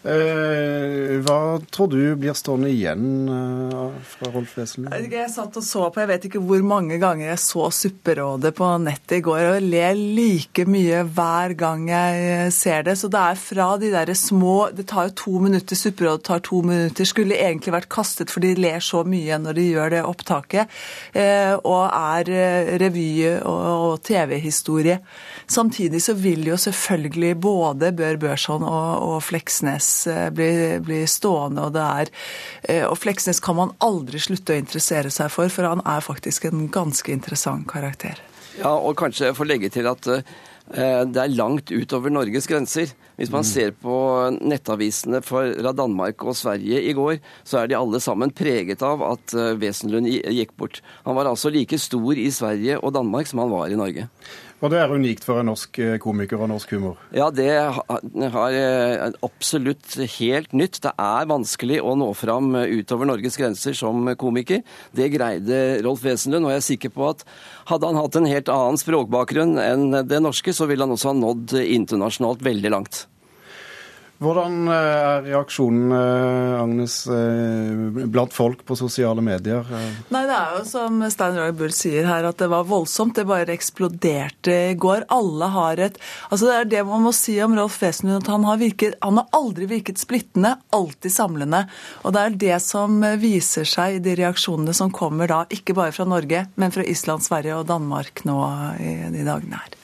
Eh, 0.00 1.18
hva 1.20 1.60
tror 1.68 1.90
du 1.92 2.14
blir 2.16 2.32
stående 2.32 2.70
igjen 2.72 3.28
eh, 3.28 3.96
fra 4.08 4.30
Rolf 4.32 4.54
Wesenlund? 4.56 5.12
Jeg 5.12 5.28
satt 5.28 5.58
og 5.60 5.64
så 5.66 5.82
på, 5.92 6.00
jeg 6.00 6.08
vet 6.08 6.22
ikke 6.24 6.40
hvor 6.40 6.62
mange 6.64 6.96
ganger 7.02 7.26
jeg 7.26 7.42
så 7.42 7.66
Supperådet 7.68 8.54
på 8.56 8.68
nettet 8.80 9.18
i 9.18 9.20
går, 9.26 9.42
og 9.50 9.66
ler 9.68 9.98
like 9.98 10.64
mye 10.64 11.02
hver 11.04 11.52
gang 11.60 11.84
jeg 11.90 12.54
ser 12.56 12.86
det. 12.88 12.94
Så 12.96 13.10
det 13.12 13.20
er 13.20 13.42
fra 13.42 13.66
de 13.80 13.90
derre 13.92 14.16
små 14.16 14.70
Det 14.72 14.86
tar 14.88 15.10
jo 15.10 15.16
to 15.20 15.34
minutter, 15.44 15.76
Supperådet 15.76 16.24
tar 16.30 16.40
to 16.48 16.62
minutter. 16.64 17.04
Skulle 17.04 17.36
egentlig 17.36 17.76
vært 17.76 17.92
kastet, 17.92 18.32
for 18.32 18.40
de 18.40 18.54
ler 18.56 18.80
så 18.80 19.04
mye 19.04 19.36
når 19.42 19.60
de 19.60 19.66
gjør 19.68 19.94
det 19.98 20.02
opptaket. 20.08 20.80
Eh, 21.12 21.52
og 21.60 21.92
er 21.92 22.80
revy 22.80 23.10
og 23.44 24.00
TV-historie. 24.06 24.96
Samtidig 25.44 26.00
så 26.08 26.16
vil 26.16 26.48
jo 26.48 26.56
selvfølgelig 26.56 27.36
både 27.44 27.92
Bør 28.00 28.16
Børson 28.24 28.64
og 28.64 29.20
Fleksnes 29.28 29.89
blir, 30.34 30.60
eh, 30.74 30.82
blir 30.84 31.06
stående. 31.10 31.66
Og, 31.68 31.74
det 31.76 31.86
er, 31.86 32.12
eh, 32.68 32.84
og 32.88 32.98
Fleksnes 33.00 33.42
kan 33.44 33.58
man 33.58 33.74
aldri 33.84 34.20
slutte 34.22 34.54
å 34.54 34.60
interessere 34.60 35.12
seg 35.14 35.30
for, 35.32 35.48
for 35.52 35.68
han 35.68 35.82
er 35.84 36.04
faktisk 36.04 36.48
en 36.50 36.68
ganske 36.72 37.12
interessant 37.12 37.68
karakter. 37.70 38.20
Ja, 38.58 38.74
og 38.76 38.96
kanskje 39.00 39.30
jeg 39.30 39.38
får 39.38 39.48
legge 39.48 39.70
til 39.72 39.88
at 39.90 40.06
eh, 40.10 40.22
det 40.70 41.20
er 41.22 41.36
langt 41.36 41.70
utover 41.72 42.12
Norges 42.12 42.46
grenser. 42.50 42.92
Hvis 43.20 43.32
man 43.32 43.44
mm. 43.44 43.48
ser 43.50 43.72
på 43.76 43.94
nettavisene 44.40 45.20
fra 45.20 45.72
Danmark 45.76 46.22
og 46.24 46.36
Sverige 46.38 46.80
i 46.88 46.94
går, 46.96 47.18
så 47.44 47.60
er 47.60 47.68
de 47.68 47.76
alle 47.76 48.00
sammen 48.00 48.32
preget 48.32 48.80
av 48.86 49.02
at 49.04 49.34
Wesenlund 49.60 50.08
gikk 50.08 50.54
bort. 50.56 50.80
Han 51.04 51.18
var 51.18 51.28
altså 51.28 51.52
like 51.52 51.76
stor 51.76 52.16
i 52.16 52.30
Sverige 52.32 52.78
og 52.80 52.94
Danmark 52.96 53.28
som 53.28 53.42
han 53.44 53.52
var 53.52 53.68
i 53.68 53.76
Norge. 53.76 54.08
Og 54.60 54.68
det 54.72 54.80
er 54.80 54.92
unikt 54.92 55.24
for 55.24 55.40
en 55.40 55.48
norsk 55.48 55.78
eh, 55.80 55.96
komiker 56.02 56.40
og 56.40 56.50
norsk 56.52 56.74
humor? 56.76 56.98
Ja, 57.16 57.30
det 57.32 57.48
har 57.48 58.56
eh, 58.56 59.06
absolutt 59.24 59.96
helt 60.18 60.52
nytt. 60.52 60.82
Det 60.84 60.92
er 60.92 61.30
vanskelig 61.30 61.80
å 61.80 61.94
nå 61.96 62.10
fram 62.18 62.52
utover 62.54 63.08
Norges 63.08 63.40
grenser 63.40 63.76
som 63.76 64.12
komiker. 64.20 64.60
Det 64.96 65.08
greide 65.14 65.80
Rolf 65.86 66.04
Wesenlund, 66.04 66.44
og 66.44 66.52
jeg 66.52 66.60
er 66.60 66.68
sikker 66.68 66.92
på 66.92 67.08
at 67.08 67.24
hadde 67.72 67.88
han 67.88 68.00
hatt 68.02 68.20
en 68.20 68.28
helt 68.28 68.52
annen 68.52 68.80
språkbakgrunn 68.80 69.56
enn 69.62 70.02
det 70.10 70.20
norske, 70.20 70.52
så 70.52 70.68
ville 70.68 70.84
han 70.84 70.92
også 70.92 71.14
ha 71.14 71.16
nådd 71.16 71.56
internasjonalt 71.64 72.44
veldig 72.44 72.76
langt. 72.76 73.06
Hvordan 74.20 74.68
eh, 74.68 74.74
er 74.76 75.22
reaksjonen, 75.30 75.92
eh, 75.96 76.56
Agnes, 76.60 76.94
eh, 77.08 78.04
blant 78.12 78.34
folk 78.36 78.66
på 78.68 78.76
sosiale 78.76 79.24
medier? 79.24 79.64
Nei, 80.12 80.26
Det 80.28 80.36
er 80.36 80.58
jo 80.58 80.64
som 80.68 81.00
Stein 81.08 81.38
Roy 81.38 81.54
Bull 81.56 81.72
sier 81.72 82.04
her, 82.04 82.28
at 82.28 82.36
det 82.42 82.50
var 82.52 82.68
voldsomt. 82.68 83.16
Det 83.16 83.24
bare 83.24 83.54
eksploderte 83.56 84.58
i 84.74 84.76
går. 84.76 85.08
Alle 85.08 85.48
har 85.56 85.80
et 85.80 85.96
Altså 86.30 86.50
Det 86.50 86.58
er 86.58 86.68
det 86.68 86.84
man 86.86 87.06
må 87.08 87.14
si 87.16 87.38
om 87.40 87.56
Rolf 87.56 87.80
Wesenlund, 87.80 88.22
at 88.22 88.28
han 88.28 88.44
har, 88.44 88.60
virket, 88.60 89.00
han 89.00 89.16
har 89.16 89.26
aldri 89.32 89.66
virket 89.66 89.98
splittende, 89.98 90.58
alltid 90.70 91.16
samlende. 91.16 91.64
Og 92.04 92.12
det 92.12 92.20
er 92.20 92.38
det 92.44 92.62
som 92.62 93.00
viser 93.00 93.64
seg 93.64 93.96
i 93.96 94.04
de 94.04 94.18
reaksjonene 94.20 94.76
som 94.76 94.92
kommer 94.92 95.32
da, 95.32 95.46
ikke 95.48 95.74
bare 95.74 95.96
fra 95.96 96.04
Norge, 96.04 96.44
men 96.60 96.76
fra 96.76 96.84
Island, 96.84 97.24
Sverige 97.24 97.56
og 97.56 97.68
Danmark 97.72 98.26
nå 98.28 98.40
i 98.80 98.96
de 99.16 99.24
dagene 99.24 99.64
her. 99.64 99.79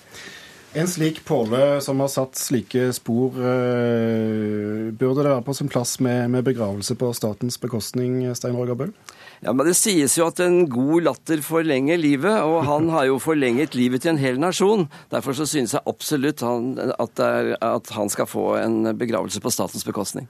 En 0.76 0.88
slik 0.88 1.22
påle 1.24 1.80
som 1.80 2.00
har 2.04 2.08
satt 2.12 2.36
slike 2.36 2.90
spor, 2.92 3.32
eh, 3.40 4.90
burde 4.92 5.22
det 5.22 5.30
være 5.30 5.44
på 5.46 5.54
sin 5.56 5.70
plass 5.72 5.94
med, 6.04 6.28
med 6.34 6.44
begravelse 6.44 6.92
på 7.00 7.08
statens 7.16 7.56
bekostning, 7.56 8.18
Stein 8.36 8.58
Roger 8.58 8.76
Bøll? 8.76 8.92
Ja, 9.40 9.54
men 9.54 9.64
Det 9.64 9.72
sies 9.76 10.18
jo 10.18 10.26
at 10.28 10.40
en 10.44 10.66
god 10.68 11.06
latter 11.06 11.40
forlenger 11.40 11.96
livet, 11.96 12.42
og 12.44 12.66
han 12.68 12.90
har 12.92 13.06
jo 13.08 13.16
forlenget 13.16 13.72
livet 13.74 14.04
til 14.04 14.12
en 14.12 14.20
hel 14.20 14.36
nasjon. 14.36 14.84
Derfor 15.08 15.32
så 15.32 15.46
synes 15.48 15.72
jeg 15.72 15.86
absolutt 15.88 16.44
han, 16.44 16.76
at, 16.98 17.24
er, 17.24 17.56
at 17.56 17.94
han 17.96 18.12
skal 18.12 18.28
få 18.28 18.58
en 18.60 18.92
begravelse 19.00 19.40
på 19.40 19.54
statens 19.56 19.88
bekostning. 19.88 20.28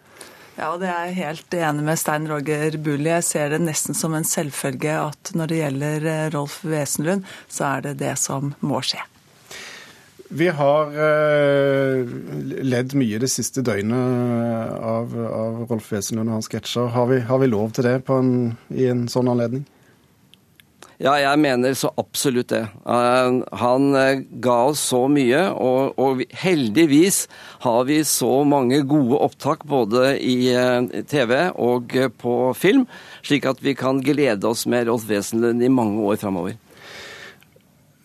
Ja, 0.56 0.70
det 0.78 0.86
er 0.86 1.10
jeg 1.10 1.18
helt 1.18 1.58
enig 1.58 1.88
med 1.90 1.98
Stein 1.98 2.30
Roger 2.30 2.78
Bulli. 2.78 3.10
Jeg 3.10 3.26
ser 3.26 3.50
det 3.50 3.60
nesten 3.66 3.98
som 3.98 4.14
en 4.14 4.24
selvfølge 4.24 4.94
at 4.94 5.34
når 5.34 5.50
det 5.50 5.60
gjelder 5.64 6.08
eh, 6.14 6.30
Rolf 6.38 6.62
Wesenlund, 6.62 7.26
så 7.50 7.72
er 7.74 7.90
det 7.90 7.98
det 8.06 8.14
som 8.22 8.54
må 8.62 8.78
skje. 8.86 9.02
Vi 10.28 10.48
har 10.48 10.90
uh, 10.90 12.06
ledd 12.66 12.96
mye 12.98 13.20
det 13.22 13.30
siste 13.30 13.62
døgnet 13.62 14.74
av, 14.82 15.14
av 15.14 15.62
Rolf 15.70 15.92
Wesenlund 15.92 16.30
og 16.30 16.40
hans 16.40 16.50
sketsjer. 16.50 16.90
Har, 16.96 17.12
har, 17.28 17.40
vi 17.42 17.50
lov 17.52 17.70
til 17.76 17.86
det 17.86 18.00
en, 18.10 18.56
i 18.74 18.88
en 18.90 19.06
sånn 19.10 19.30
anledning? 19.30 19.62
Ja, 20.96 21.12
jeg 21.20 21.38
mener 21.42 21.74
så 21.76 21.90
absolutt 22.00 22.50
det. 22.54 22.62
Uh, 22.88 23.44
han 23.60 23.90
uh, 23.94 24.24
ga 24.42 24.56
oss 24.72 24.82
så 24.90 25.04
mye, 25.12 25.44
og, 25.52 25.94
og, 26.00 26.24
heldigvis 26.42 27.26
har 27.62 27.84
vi 27.86 28.00
så 28.08 28.40
mange 28.48 28.80
gode 28.88 29.20
opptak 29.28 29.66
både 29.68 30.16
i 30.18 30.38
uh, 30.56 30.88
TV 31.06 31.36
og 31.52 31.92
på 32.18 32.36
film, 32.56 32.88
slik 33.22 33.46
at 33.46 33.62
vi 33.62 33.76
kan 33.78 34.00
glede 34.02 34.48
oss 34.48 34.64
med 34.66 34.88
Rolf 34.88 35.06
Wesenlund 35.10 35.62
i 35.62 35.70
mange 35.70 36.02
år 36.02 36.18
framover. 36.24 36.56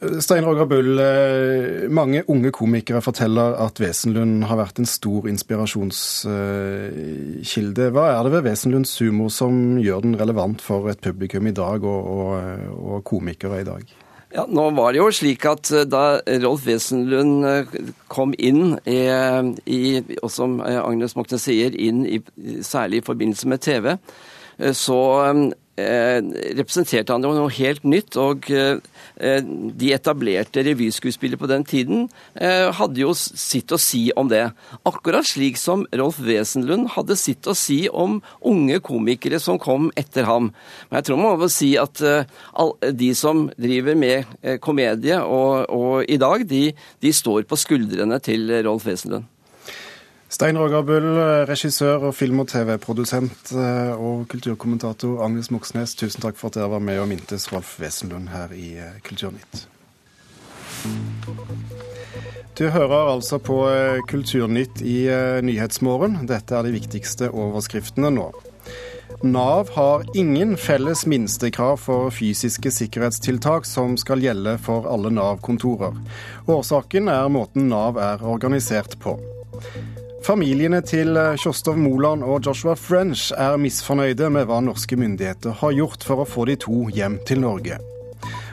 Stein 0.01 0.45
Roger 0.45 0.65
Bull, 0.65 0.99
eh, 0.99 1.89
mange 1.93 2.23
unge 2.27 2.51
komikere 2.51 3.01
forteller 3.05 3.53
at 3.61 3.77
Wesenlund 3.77 4.43
har 4.49 4.57
vært 4.57 4.79
en 4.81 4.89
stor 4.89 5.27
inspirasjonskilde. 5.29 7.91
Hva 7.93 8.09
er 8.09 8.23
det 8.25 8.33
ved 8.33 8.41
Wesenlunds 8.47 8.97
humor 8.97 9.29
som 9.29 9.77
gjør 9.77 10.01
den 10.07 10.17
relevant 10.17 10.57
for 10.61 10.89
et 10.89 11.01
publikum 11.05 11.45
i 11.45 11.53
dag, 11.53 11.83
og, 11.85 12.01
og, 12.17 12.33
og 12.81 13.03
komikere 13.05 13.61
i 13.61 13.67
dag? 13.67 13.85
Ja, 14.33 14.45
nå 14.49 14.73
var 14.73 14.89
det 14.89 14.97
jo 15.03 15.13
slik 15.13 15.45
at 15.45 15.69
eh, 15.69 15.85
da 15.85 16.17
Rolf 16.47 16.65
Wesenlund 16.65 17.45
eh, 17.45 17.69
kom 18.09 18.33
inn, 18.41 18.81
i, 18.89 20.01
og 20.17 20.33
som 20.33 20.65
Agnes 20.65 21.13
Moxne 21.13 21.37
sier, 21.37 21.69
inn 21.77 22.09
i, 22.09 22.17
særlig 22.65 22.97
i 23.03 23.05
forbindelse 23.05 23.45
med 23.53 23.61
TV, 23.61 24.01
så 24.73 25.21
representerte 25.77 27.13
han 27.13 27.23
jo 27.25 27.31
noe 27.35 27.51
helt 27.55 27.85
nytt. 27.87 28.17
Og 28.19 28.49
eh, 28.51 28.79
de 29.41 29.91
etablerte 29.95 30.63
revyskuespillere 30.65 31.39
på 31.41 31.49
den 31.51 31.65
tiden 31.67 32.05
eh, 32.35 32.69
hadde 32.75 33.03
jo 33.03 33.13
sitt 33.15 33.71
å 33.71 33.79
si 33.81 34.09
om 34.19 34.29
det. 34.31 34.43
Akkurat 34.87 35.27
slik 35.27 35.59
som 35.61 35.85
Rolf 35.95 36.21
Wesenlund 36.23 36.91
hadde 36.95 37.17
sitt 37.19 37.47
å 37.47 37.55
si 37.57 37.83
om 37.89 38.19
unge 38.41 38.81
komikere 38.83 39.41
som 39.41 39.59
kom 39.61 39.89
etter 39.99 40.27
ham. 40.29 40.51
Men 40.89 41.01
jeg 41.01 41.09
tror 41.09 41.21
man 41.21 41.41
må 41.41 41.51
si 41.51 41.73
at 41.79 42.01
de 43.01 43.11
som 43.17 43.47
driver 43.57 43.97
med 43.97 44.57
komedie 44.63 45.19
og, 45.21 45.69
og 45.71 46.09
i 46.11 46.19
dag, 46.21 46.45
de, 46.47 46.71
de 47.01 47.13
står 47.15 47.47
på 47.49 47.59
skuldrene 47.59 48.19
til 48.23 48.49
Rolf 48.65 48.87
Wesenlund. 48.89 49.29
Stein 50.31 50.55
Roger 50.55 50.81
Bull, 50.87 51.09
regissør 51.49 52.05
og 52.07 52.13
film- 52.15 52.39
og 52.39 52.47
TV-produsent 52.47 53.49
eh, 53.51 53.91
og 53.91 54.29
kulturkommentator 54.31 55.19
Agnes 55.25 55.49
Moxnes, 55.51 55.91
tusen 55.99 56.23
takk 56.23 56.39
for 56.39 56.47
at 56.47 56.55
dere 56.55 56.69
var 56.71 56.79
med 56.79 57.01
og 57.01 57.09
mintes 57.11 57.49
Rolf 57.51 57.73
Wesenlund 57.81 58.29
her 58.31 58.53
i 58.55 58.69
eh, 58.79 58.93
Kulturnytt. 59.03 59.65
Du 62.55 62.63
hører 62.71 63.11
altså 63.11 63.41
på 63.43 63.59
eh, 63.73 63.99
Kulturnytt 64.07 64.79
i 64.87 65.03
Nyhetsmorgen. 65.43 66.21
Dette 66.31 66.55
er 66.55 66.63
de 66.63 66.77
viktigste 66.79 67.27
overskriftene 67.27 68.15
nå. 68.15 68.31
Nav 69.27 69.75
har 69.75 70.07
ingen 70.15 70.55
felles 70.55 71.03
minstekrav 71.11 71.75
for 71.83 72.07
fysiske 72.15 72.71
sikkerhetstiltak 72.71 73.67
som 73.67 73.99
skal 73.99 74.23
gjelde 74.23 74.55
for 74.63 74.87
alle 74.87 75.11
Nav-kontorer. 75.11 75.99
Årsaken 76.47 77.11
er 77.11 77.27
måten 77.27 77.67
Nav 77.67 77.99
er 77.99 78.23
organisert 78.23 78.95
på. 79.03 79.19
Familiene 80.21 80.83
til 80.85 81.17
eh, 81.17 81.33
Kjostov 81.41 81.79
Moland 81.81 82.21
og 82.21 82.45
Joshua 82.45 82.75
French 82.77 83.31
er 83.33 83.55
misfornøyde 83.57 84.27
med 84.29 84.45
hva 84.45 84.59
norske 84.61 84.93
myndigheter 84.99 85.55
har 85.63 85.73
gjort 85.73 86.05
for 86.05 86.21
å 86.21 86.27
få 86.29 86.45
de 86.45 86.59
to 86.61 86.83
hjem 86.93 87.17
til 87.25 87.41
Norge. 87.41 87.79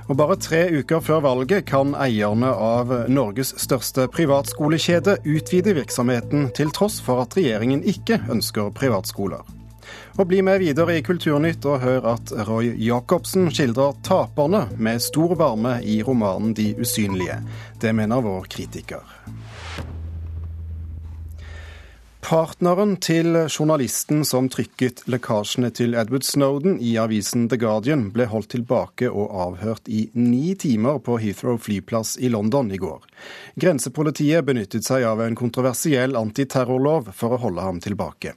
Og 0.08 0.16
bare 0.16 0.38
tre 0.40 0.62
uker 0.72 1.02
før 1.04 1.20
valget 1.26 1.66
kan 1.68 1.92
eierne 2.00 2.48
av 2.48 2.94
Norges 3.12 3.52
største 3.60 4.06
privatskolekjede 4.08 5.18
utvide 5.28 5.74
virksomheten, 5.76 6.48
til 6.56 6.72
tross 6.72 6.96
for 7.04 7.20
at 7.26 7.36
regjeringen 7.36 7.84
ikke 7.84 8.22
ønsker 8.32 8.72
privatskoler. 8.72 9.44
Og 10.16 10.24
bli 10.30 10.40
med 10.44 10.62
videre 10.64 10.96
i 10.96 11.04
Kulturnytt 11.04 11.68
og 11.68 11.84
hør 11.84 12.08
at 12.14 12.32
Roy 12.48 12.72
Jacobsen 12.80 13.52
skildrer 13.52 14.00
taperne 14.08 14.64
med 14.80 15.04
stor 15.04 15.36
varme 15.36 15.76
i 15.84 16.00
romanen 16.00 16.56
De 16.56 16.72
usynlige. 16.80 17.42
Det 17.76 17.92
mener 17.92 18.24
vår 18.24 18.48
kritiker. 18.56 19.04
Partneren 22.18 22.96
til 22.98 23.36
journalisten 23.46 24.24
som 24.26 24.48
trykket 24.50 25.04
lekkasjene 25.08 25.70
til 25.72 25.94
Edward 25.94 26.26
Snowden 26.26 26.80
i 26.82 26.96
avisen 26.98 27.46
The 27.48 27.56
Guardian, 27.62 28.08
ble 28.12 28.26
holdt 28.28 28.50
tilbake 28.56 29.06
og 29.08 29.30
avhørt 29.44 29.86
i 29.86 30.08
ni 30.18 30.56
timer 30.58 30.98
på 30.98 31.20
Heathrow 31.22 31.60
flyplass 31.62 32.16
i 32.18 32.28
London 32.34 32.72
i 32.74 32.80
går. 32.82 33.06
Grensepolitiet 33.54 34.44
benyttet 34.44 34.84
seg 34.84 35.06
av 35.06 35.22
en 35.24 35.38
kontroversiell 35.38 36.18
antiterrorlov 36.18 37.14
for 37.14 37.36
å 37.36 37.40
holde 37.46 37.64
ham 37.64 37.80
tilbake. 37.86 38.34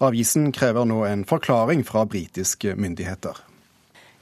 Avisen 0.00 0.48
krever 0.56 0.88
nå 0.88 1.04
en 1.04 1.28
forklaring 1.28 1.84
fra 1.84 2.08
britiske 2.08 2.74
myndigheter. 2.80 3.44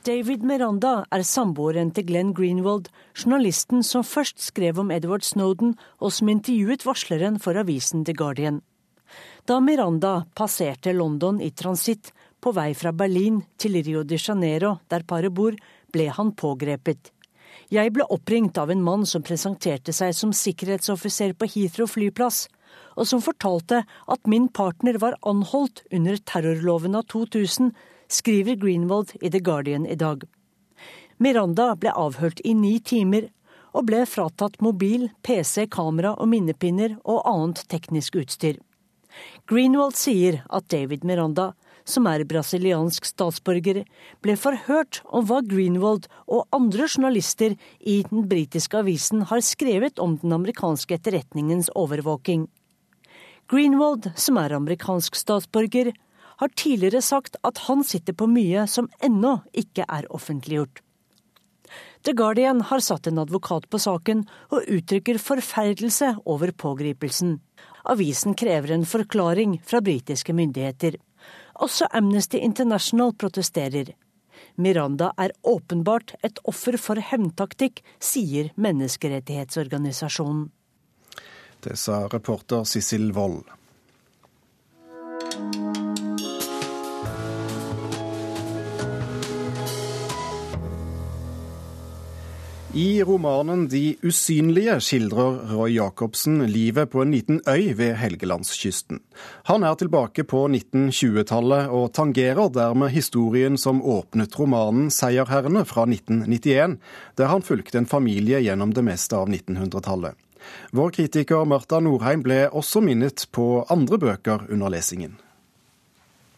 David 0.07 0.45
Miranda 0.47 1.01
er 1.15 1.25
samboeren 1.27 1.89
til 1.95 2.11
Glenn 2.11 2.35
Greenwald, 2.35 2.91
journalisten 3.15 3.83
som 3.87 4.05
først 4.07 4.43
skrev 4.43 4.79
om 4.79 4.93
Edward 4.95 5.25
Snowden, 5.27 5.75
og 5.99 6.13
som 6.15 6.31
intervjuet 6.31 6.85
varsleren 6.87 7.41
for 7.43 7.59
avisen 7.59 8.05
The 8.05 8.15
Guardian. 8.15 8.63
Da 9.47 9.61
Miranda 9.61 10.27
passerte 10.35 10.93
London 10.93 11.41
i 11.41 11.51
transitt 11.51 12.13
på 12.41 12.51
vei 12.53 12.73
fra 12.75 12.91
Berlin 12.93 13.37
til 13.63 13.77
Rio 13.79 14.01
de 14.03 14.19
Janeiro, 14.19 14.73
der 14.91 15.05
paret 15.07 15.31
bor, 15.31 15.55
ble 15.95 16.09
han 16.11 16.33
pågrepet. 16.35 17.13
Jeg 17.71 17.93
ble 17.95 18.09
oppringt 18.11 18.59
av 18.59 18.73
en 18.75 18.83
mann 18.83 19.07
som 19.07 19.23
presenterte 19.23 19.95
seg 19.95 20.17
som 20.19 20.35
sikkerhetsoffiser 20.35 21.37
på 21.39 21.47
Heathrow 21.53 21.87
flyplass, 21.87 22.49
og 22.99 23.07
som 23.07 23.23
fortalte 23.23 23.85
at 23.87 24.27
min 24.27 24.51
partner 24.51 24.99
var 24.99 25.15
anholdt 25.23 25.85
under 25.95 26.19
terrorloven 26.19 26.99
av 26.99 27.07
2000, 27.15 27.71
skriver 28.11 28.59
Greenwald 28.59 29.15
i 29.21 29.31
The 29.31 29.39
Guardian 29.39 29.87
i 29.87 29.95
dag. 29.95 30.27
Miranda 31.23 31.77
ble 31.79 31.95
avhørt 31.95 32.43
i 32.43 32.59
ni 32.59 32.81
timer 32.81 33.31
og 33.71 33.87
ble 33.93 34.03
fratatt 34.11 34.59
mobil, 34.59 35.13
PC, 35.23 35.69
kamera 35.71 36.17
og 36.19 36.35
minnepinner 36.35 36.99
og 37.05 37.23
annet 37.31 37.69
teknisk 37.71 38.19
utstyr. 38.19 38.59
Greenwald 39.47 39.97
sier 39.99 40.43
at 40.51 40.69
David 40.73 41.05
Miranda, 41.07 41.53
som 41.87 42.09
er 42.11 42.25
brasiliansk 42.27 43.07
statsborger, 43.07 43.85
ble 44.25 44.37
forhørt 44.41 45.01
om 45.07 45.27
hva 45.29 45.43
Greenwald 45.47 46.09
og 46.27 46.49
andre 46.57 46.89
journalister 46.89 47.55
i 47.81 48.01
den 48.11 48.27
britiske 48.31 48.81
avisen 48.81 49.27
har 49.31 49.45
skrevet 49.45 50.03
om 50.03 50.17
den 50.23 50.35
amerikanske 50.35 50.99
etterretningens 50.99 51.71
overvåking. 51.79 52.49
Greenwald, 53.47 54.11
som 54.19 54.41
er 54.43 54.57
amerikansk 54.57 55.15
statsborger, 55.15 55.93
har 56.37 56.53
tidligere 56.59 57.01
sagt 57.03 57.39
at 57.47 57.63
han 57.69 57.85
sitter 57.87 58.17
på 58.17 58.27
mye 58.29 58.67
som 58.69 58.91
ennå 59.05 59.39
ikke 59.57 59.87
er 59.87 60.09
offentliggjort. 60.13 60.83
The 62.07 62.13
Guardian 62.15 62.61
har 62.69 62.83
satt 62.85 63.09
en 63.11 63.19
advokat 63.19 63.65
på 63.71 63.81
saken 63.83 64.27
og 64.55 64.69
uttrykker 64.71 65.19
forferdelse 65.19 66.13
over 66.27 66.53
pågripelsen. 66.55 67.41
Avisen 67.87 68.35
krever 68.35 68.73
en 68.75 68.87
forklaring 68.87 69.61
fra 69.65 69.81
britiske 69.81 70.35
myndigheter. 70.35 70.97
Også 71.55 71.87
Amnesty 71.95 72.37
International 72.43 73.15
protesterer. 73.15 73.95
Miranda 74.57 75.13
er 75.21 75.33
åpenbart 75.43 76.15
et 76.27 76.39
offer 76.45 76.77
for 76.81 77.01
hevntaktikk, 77.01 77.83
sier 78.01 78.51
menneskerettighetsorganisasjonen. 78.57 80.49
Det 81.65 81.77
sa 81.81 82.05
reporter 82.13 82.67
Sissel 82.69 83.13
Wold. 83.17 83.56
I 92.77 93.03
romanen 93.03 93.69
De 93.73 93.95
usynlige 94.05 94.75
skildrer 94.85 95.39
Roy 95.49 95.79
Jacobsen 95.79 96.43
livet 96.45 96.91
på 96.93 97.01
en 97.01 97.15
liten 97.15 97.39
øy 97.49 97.71
ved 97.79 97.95
Helgelandskysten. 97.97 99.01
Han 99.49 99.65
er 99.65 99.79
tilbake 99.81 100.27
på 100.29 100.43
1920-tallet 100.45 101.73
og 101.73 101.95
tangerer 101.97 102.53
dermed 102.53 102.93
historien 102.93 103.57
som 103.57 103.81
åpnet 103.81 104.37
romanen 104.37 104.91
'Seierherrene' 104.93 105.65
fra 105.65 105.89
1991, 105.89 106.77
der 107.17 107.33
han 107.33 107.43
fulgte 107.43 107.79
en 107.81 107.89
familie 107.89 108.45
gjennom 108.45 108.77
det 108.77 108.85
meste 108.85 109.17
av 109.17 109.33
1900-tallet. 109.33 110.13
Vår 110.77 110.91
kritiker 110.91 111.49
Marta 111.49 111.81
Norheim 111.81 112.21
ble 112.21 112.51
også 112.53 112.85
minnet 112.85 113.25
på 113.33 113.65
andre 113.73 113.97
bøker 113.97 114.51
under 114.53 114.69
lesingen. 114.69 115.17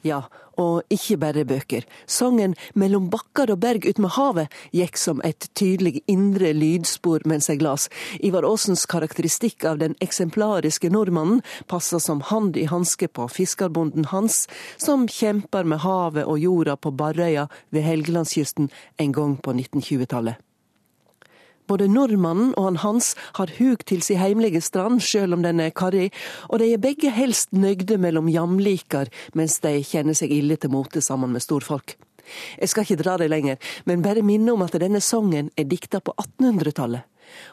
Ja, 0.09 0.23
og 0.59 0.83
ikke 0.91 1.17
bare 1.21 1.45
bøker. 1.45 1.85
Sangen 2.07 2.55
'Mellom 2.75 3.11
bakkar 3.11 3.51
og 3.51 3.61
berg 3.61 3.87
ut 3.89 3.99
med 3.99 4.11
havet' 4.17 4.49
gikk 4.73 4.97
som 4.97 5.21
et 5.25 5.49
tydelig 5.55 6.03
indre 6.09 6.53
lydspor 6.53 7.27
mens 7.27 7.49
jeg 7.49 7.63
las. 7.63 7.89
Ivar 8.21 8.45
Aasens 8.45 8.87
karakteristikk 8.87 9.65
av 9.65 9.79
den 9.79 9.95
eksemplariske 10.01 10.91
nordmannen 10.91 11.43
passer 11.69 11.99
som 11.99 12.21
hand 12.21 12.57
i 12.57 12.65
hanske 12.65 13.09
på 13.09 13.29
fiskerbonden 13.29 14.05
Hans, 14.05 14.47
som 14.79 15.07
kjemper 15.07 15.65
med 15.65 15.79
havet 15.79 16.25
og 16.25 16.41
jorda 16.41 16.77
på 16.77 16.91
Barrøya 16.91 17.49
ved 17.71 17.83
Helgelandskysten 17.83 18.71
en 18.99 19.13
gang 19.13 19.37
på 19.37 19.53
1920-tallet. 19.53 20.48
Både 21.69 21.89
nordmannen 21.93 22.55
og 22.57 22.65
han 22.65 22.81
Hans 22.83 23.13
har 23.37 23.53
hug 23.59 23.85
til 23.89 24.01
si 24.05 24.17
heimlige 24.17 24.63
strand, 24.65 25.03
sjøl 25.05 25.37
om 25.37 25.45
den 25.45 25.61
er 25.61 25.75
karrig, 25.77 26.09
og 26.49 26.63
de 26.63 26.73
er 26.73 26.83
begge 26.83 27.13
helst 27.13 27.53
nøgde 27.53 27.99
mellom 28.01 28.31
jamlikar, 28.33 29.11
mens 29.37 29.59
de 29.65 29.77
kjenner 29.85 30.17
seg 30.17 30.33
ille 30.33 30.57
til 30.57 30.73
mote 30.73 31.03
sammen 31.05 31.35
med 31.35 31.45
storfolk. 31.45 31.99
Jeg 32.61 32.69
skal 32.69 32.85
ikke 32.85 33.03
dra 33.03 33.17
det 33.21 33.31
lenger, 33.33 33.61
men 33.89 34.05
bare 34.05 34.25
minne 34.25 34.53
om 34.53 34.65
at 34.65 34.77
denne 34.81 35.01
sangen 35.05 35.53
er 35.57 35.69
dikta 35.69 36.01
på 36.05 36.15
1800-tallet. 36.17 37.07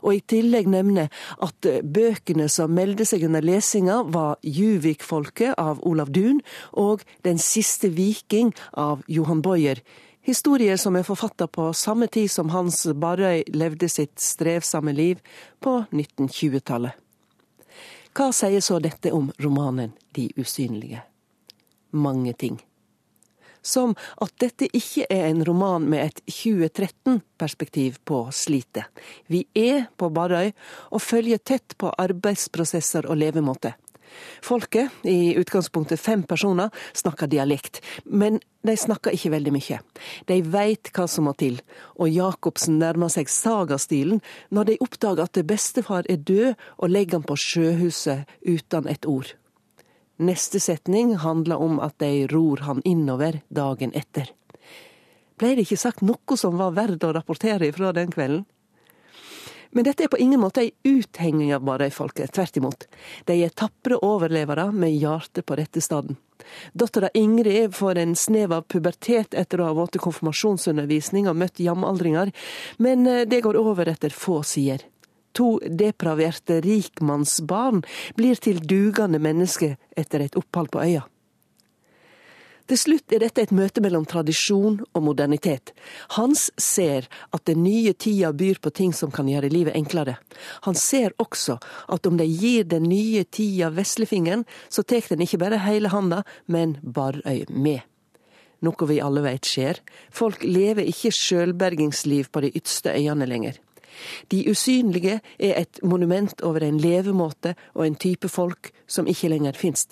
Og 0.08 0.16
i 0.16 0.24
tillegg 0.24 0.70
nevne 0.72 1.10
at 1.44 1.68
bøkene 1.84 2.48
som 2.52 2.72
meldte 2.76 3.08
seg 3.08 3.26
under 3.28 3.44
lesinga, 3.44 4.02
var 4.08 4.40
Juvik-folket 4.44 5.58
av 5.60 5.84
Olav 5.84 6.14
Duun 6.16 6.40
og 6.72 7.04
Den 7.28 7.42
siste 7.42 7.92
viking 7.92 8.54
av 8.72 9.04
Johan 9.12 9.44
Boyer. 9.44 9.84
Historier 10.26 10.78
som 10.78 10.96
er 10.98 11.04
forfatta 11.06 11.46
på 11.48 11.68
samme 11.74 12.08
tid 12.08 12.32
som 12.32 12.50
Hans 12.50 12.80
Barrøy 12.98 13.44
levde 13.54 13.86
sitt 13.94 14.18
strevsomme 14.18 14.90
liv 14.98 15.20
på 15.62 15.84
1920-tallet. 15.92 16.96
Hva 18.18 18.32
sier 18.34 18.64
så 18.66 18.80
dette 18.82 19.12
om 19.14 19.28
romanen 19.38 19.94
De 20.18 20.32
usynlige? 20.42 21.04
Mange 21.94 22.34
ting. 22.34 22.58
Som 23.62 23.94
at 24.18 24.34
dette 24.42 24.66
ikke 24.74 25.06
er 25.14 25.28
en 25.28 25.46
roman 25.46 25.86
med 25.94 26.08
et 26.08 26.24
2013-perspektiv 26.26 28.02
på 28.02 28.26
slitet. 28.34 28.90
Vi 29.30 29.46
er 29.54 29.92
på 29.94 30.10
Barrøy 30.10 30.56
og 30.90 31.06
følger 31.06 31.38
tett 31.38 31.78
på 31.78 31.94
arbeidsprosesser 32.02 33.06
og 33.06 33.22
levemåte. 33.22 33.76
Folket, 34.46 34.92
i 35.04 35.36
utgangspunktet 35.40 36.00
fem 36.00 36.24
personer, 36.24 36.70
snakker 36.94 37.30
dialekt, 37.32 37.82
men 38.06 38.40
de 38.66 38.76
snakker 38.78 39.16
ikke 39.16 39.34
veldig 39.36 39.54
mye. 39.56 39.80
De 40.30 40.40
veit 40.42 40.92
hva 40.96 41.08
som 41.10 41.28
må 41.28 41.36
til, 41.40 41.60
og 42.00 42.12
Jacobsen 42.12 42.80
nærmer 42.82 43.12
seg 43.14 43.32
sagastilen 43.32 44.22
når 44.50 44.72
de 44.72 44.78
oppdager 44.86 45.26
at 45.26 45.42
bestefar 45.48 46.08
er 46.10 46.22
død 46.22 46.54
og 46.78 46.92
legger 46.92 47.20
han 47.20 47.28
på 47.28 47.38
sjøhuset 47.40 48.26
uten 48.46 48.90
et 48.92 49.06
ord. 49.10 49.36
Neste 50.16 50.62
setning 50.64 51.18
handler 51.20 51.60
om 51.60 51.80
at 51.84 51.98
de 52.00 52.26
ror 52.32 52.64
han 52.64 52.82
innover 52.88 53.42
dagen 53.52 53.92
etter. 53.94 54.32
Ble 55.36 55.52
det 55.58 55.66
ikke 55.66 55.82
sagt 55.82 56.06
noe 56.06 56.38
som 56.40 56.56
var 56.56 56.76
verdt 56.78 57.04
å 57.04 57.12
rapportere 57.16 57.68
ifra 57.68 57.92
den 57.96 58.14
kvelden? 58.14 58.46
Men 59.76 59.84
dette 59.84 60.06
er 60.06 60.12
på 60.12 60.20
ingen 60.24 60.40
måte 60.40 60.64
ei 60.64 60.72
uthenging 60.88 61.52
av 61.56 61.66
Barøy-folket, 61.68 62.32
tvert 62.32 62.58
imot. 62.62 62.86
De 63.28 63.36
er 63.44 63.52
tapre 63.52 63.98
overlevere 64.00 64.70
med 64.72 64.96
hjertet 64.96 65.44
på 65.46 65.58
rette 65.60 65.84
staden. 65.84 66.16
Dattera 66.72 67.10
Ingrid 67.14 67.76
får 67.76 68.00
en 68.00 68.16
snev 68.16 68.54
av 68.56 68.68
pubertet 68.72 69.36
etter 69.36 69.60
å 69.60 69.70
ha 69.70 69.76
vært 69.76 70.00
konfirmasjonsundervisning 70.04 71.28
og 71.28 71.36
møtt 71.42 71.60
jamaldringer, 71.60 72.32
men 72.80 73.08
eh, 73.08 73.26
det 73.28 73.42
går 73.44 73.60
over 73.60 73.92
etter 73.92 74.16
få 74.16 74.42
sider. 74.48 74.86
To 75.36 75.58
depraverte 75.68 76.62
rikmannsbarn 76.64 77.84
blir 78.16 78.40
til 78.40 78.62
dugende 78.64 79.20
mennesker 79.20 79.76
etter 80.00 80.24
et 80.24 80.40
opphold 80.40 80.72
på 80.72 80.86
øya. 80.86 81.04
Til 82.66 82.80
slutt 82.82 83.14
er 83.14 83.22
dette 83.22 83.44
et 83.46 83.52
møte 83.54 83.82
mellom 83.84 84.08
tradisjon 84.10 84.80
og 84.82 85.04
modernitet. 85.06 85.70
Hans 86.16 86.48
ser 86.58 87.06
at 87.30 87.44
den 87.46 87.62
nye 87.62 87.94
tida 87.94 88.32
byr 88.34 88.58
på 88.58 88.72
ting 88.74 88.94
som 88.98 89.12
kan 89.14 89.28
gjøre 89.30 89.52
livet 89.54 89.76
enklere. 89.78 90.16
Han 90.66 90.74
ser 90.74 91.14
også 91.22 91.60
at 91.94 92.10
om 92.10 92.18
de 92.18 92.26
gir 92.26 92.66
den 92.66 92.88
nye 92.90 93.22
tida 93.30 93.70
veslefingeren, 93.70 94.48
så 94.70 94.82
tar 94.82 95.06
den 95.12 95.22
ikke 95.22 95.44
bare 95.44 95.62
hele 95.62 95.92
handa, 95.94 96.24
men 96.50 96.80
Barøy 96.82 97.46
med. 97.50 97.84
Noe 98.66 98.88
vi 98.90 98.98
alle 99.04 99.22
vet 99.22 99.46
skjer. 99.46 99.82
Folk 100.10 100.42
lever 100.42 100.90
ikke 100.90 101.12
sjølbergingsliv 101.14 102.32
på 102.34 102.42
de 102.48 102.50
ytste 102.58 102.96
øyene 102.98 103.28
lenger. 103.30 103.60
De 104.34 104.42
usynlige 104.50 105.20
er 105.38 105.62
et 105.62 105.80
monument 105.84 106.42
over 106.42 106.66
en 106.66 106.82
levemåte 106.82 107.54
og 107.76 107.86
en 107.86 107.96
type 107.96 108.28
folk 108.28 108.72
som 108.88 109.08
ikke 109.08 109.30
lenger 109.32 109.54
finnes. 109.54 109.86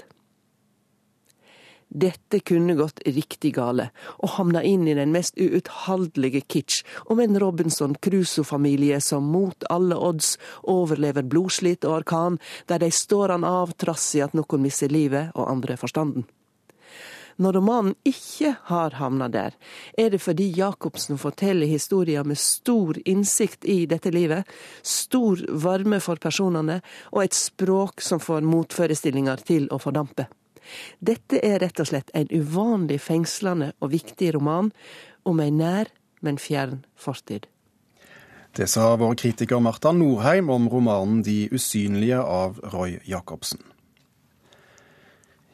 Dette 1.93 2.39
kunne 2.39 2.73
gått 2.73 3.03
riktig 3.05 3.51
gale, 3.53 3.91
og 4.17 4.35
havna 4.39 4.63
inn 4.65 4.87
i 4.89 4.95
den 4.97 5.11
mest 5.13 5.37
uutholdelige 5.37 6.41
kitsch 6.49 6.81
om 7.05 7.21
en 7.21 7.37
Robinson 7.39 7.93
Crusoe-familie 8.01 8.97
som 9.01 9.29
mot 9.29 9.67
alle 9.69 9.99
odds 10.01 10.39
overlever 10.63 11.21
blodslit 11.29 11.85
og 11.85 11.99
orkan, 11.99 12.39
der 12.65 12.81
de 12.81 12.89
står 12.89 13.35
han 13.35 13.45
av 13.45 13.77
trass 13.77 14.07
i 14.17 14.23
at 14.25 14.33
noen 14.33 14.65
mister 14.65 14.89
livet 14.89 15.37
og 15.37 15.51
andre 15.53 15.77
forstanden. 15.77 16.25
Når 17.37 17.57
romanen 17.57 17.95
ikke 18.05 18.55
har 18.69 18.97
havna 18.97 19.29
der, 19.29 19.53
er 19.97 20.09
det 20.13 20.21
fordi 20.21 20.51
Jacobsen 20.57 21.17
forteller 21.21 21.69
historier 21.69 22.25
med 22.25 22.41
stor 22.41 22.97
innsikt 23.05 23.65
i 23.65 23.83
dette 23.89 24.13
livet, 24.13 24.49
stor 24.81 25.41
varme 25.49 26.01
for 26.01 26.21
personene 26.21 26.81
og 27.11 27.23
et 27.23 27.37
språk 27.37 28.01
som 28.01 28.21
får 28.21 28.45
motforestillinger 28.45 29.45
til 29.45 29.69
å 29.73 29.81
fordampe. 29.81 30.29
Dette 30.99 31.41
er 31.43 31.59
rett 31.63 31.79
og 31.79 31.89
slett 31.89 32.13
en 32.17 32.29
uvanlig 32.31 32.99
fengslende 33.03 33.73
og 33.79 33.93
viktig 33.93 34.33
roman 34.37 34.71
om 35.23 35.41
ei 35.43 35.51
nær, 35.51 35.91
men 36.23 36.39
fjern 36.39 36.83
fortid. 36.95 37.49
Det 38.53 38.67
sa 38.69 38.91
vår 39.01 39.15
kritiker 39.17 39.59
Marta 39.63 39.91
Norheim 39.91 40.51
om 40.53 40.67
romanen 40.69 41.23
De 41.25 41.47
usynlige 41.51 42.19
av 42.21 42.59
Roy 42.73 42.99
Jacobsen. 43.09 43.63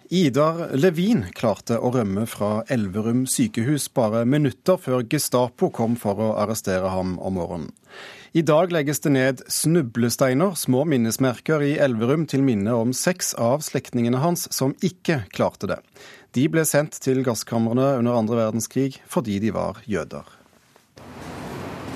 Idar 0.10 0.72
Levin 0.74 1.28
klarte 1.38 1.78
å 1.78 1.91
rømme 1.93 2.24
fra 2.26 2.63
Elverum 2.74 3.28
sykehus 3.30 3.91
bare 3.93 4.24
minutter 4.26 4.80
før 4.82 5.04
Gestapo 5.06 5.69
kom 5.69 5.93
for 6.02 6.17
å 6.17 6.30
arrestere 6.41 6.89
ham 6.89 7.13
om 7.22 7.38
morgenen. 7.38 7.69
I 8.31 8.41
dag 8.41 8.71
legges 8.71 8.99
det 8.99 9.09
ned 9.09 9.39
snublesteiner, 9.49 10.53
små 10.53 10.83
minnesmerker 10.85 11.63
i 11.65 11.71
Elverum 11.81 12.27
til 12.29 12.43
minne 12.45 12.75
om 12.77 12.91
seks 12.93 13.31
av 13.41 13.63
slektningene 13.65 14.19
hans 14.21 14.43
som 14.53 14.75
ikke 14.85 15.23
klarte 15.33 15.65
det. 15.71 15.77
De 16.37 16.43
ble 16.45 16.61
sendt 16.61 16.99
til 17.01 17.23
gasskamrene 17.25 17.87
under 17.97 18.19
andre 18.19 18.37
verdenskrig 18.37 18.99
fordi 19.09 19.39
de 19.41 19.49
var 19.55 19.79
jøder. 19.89 20.27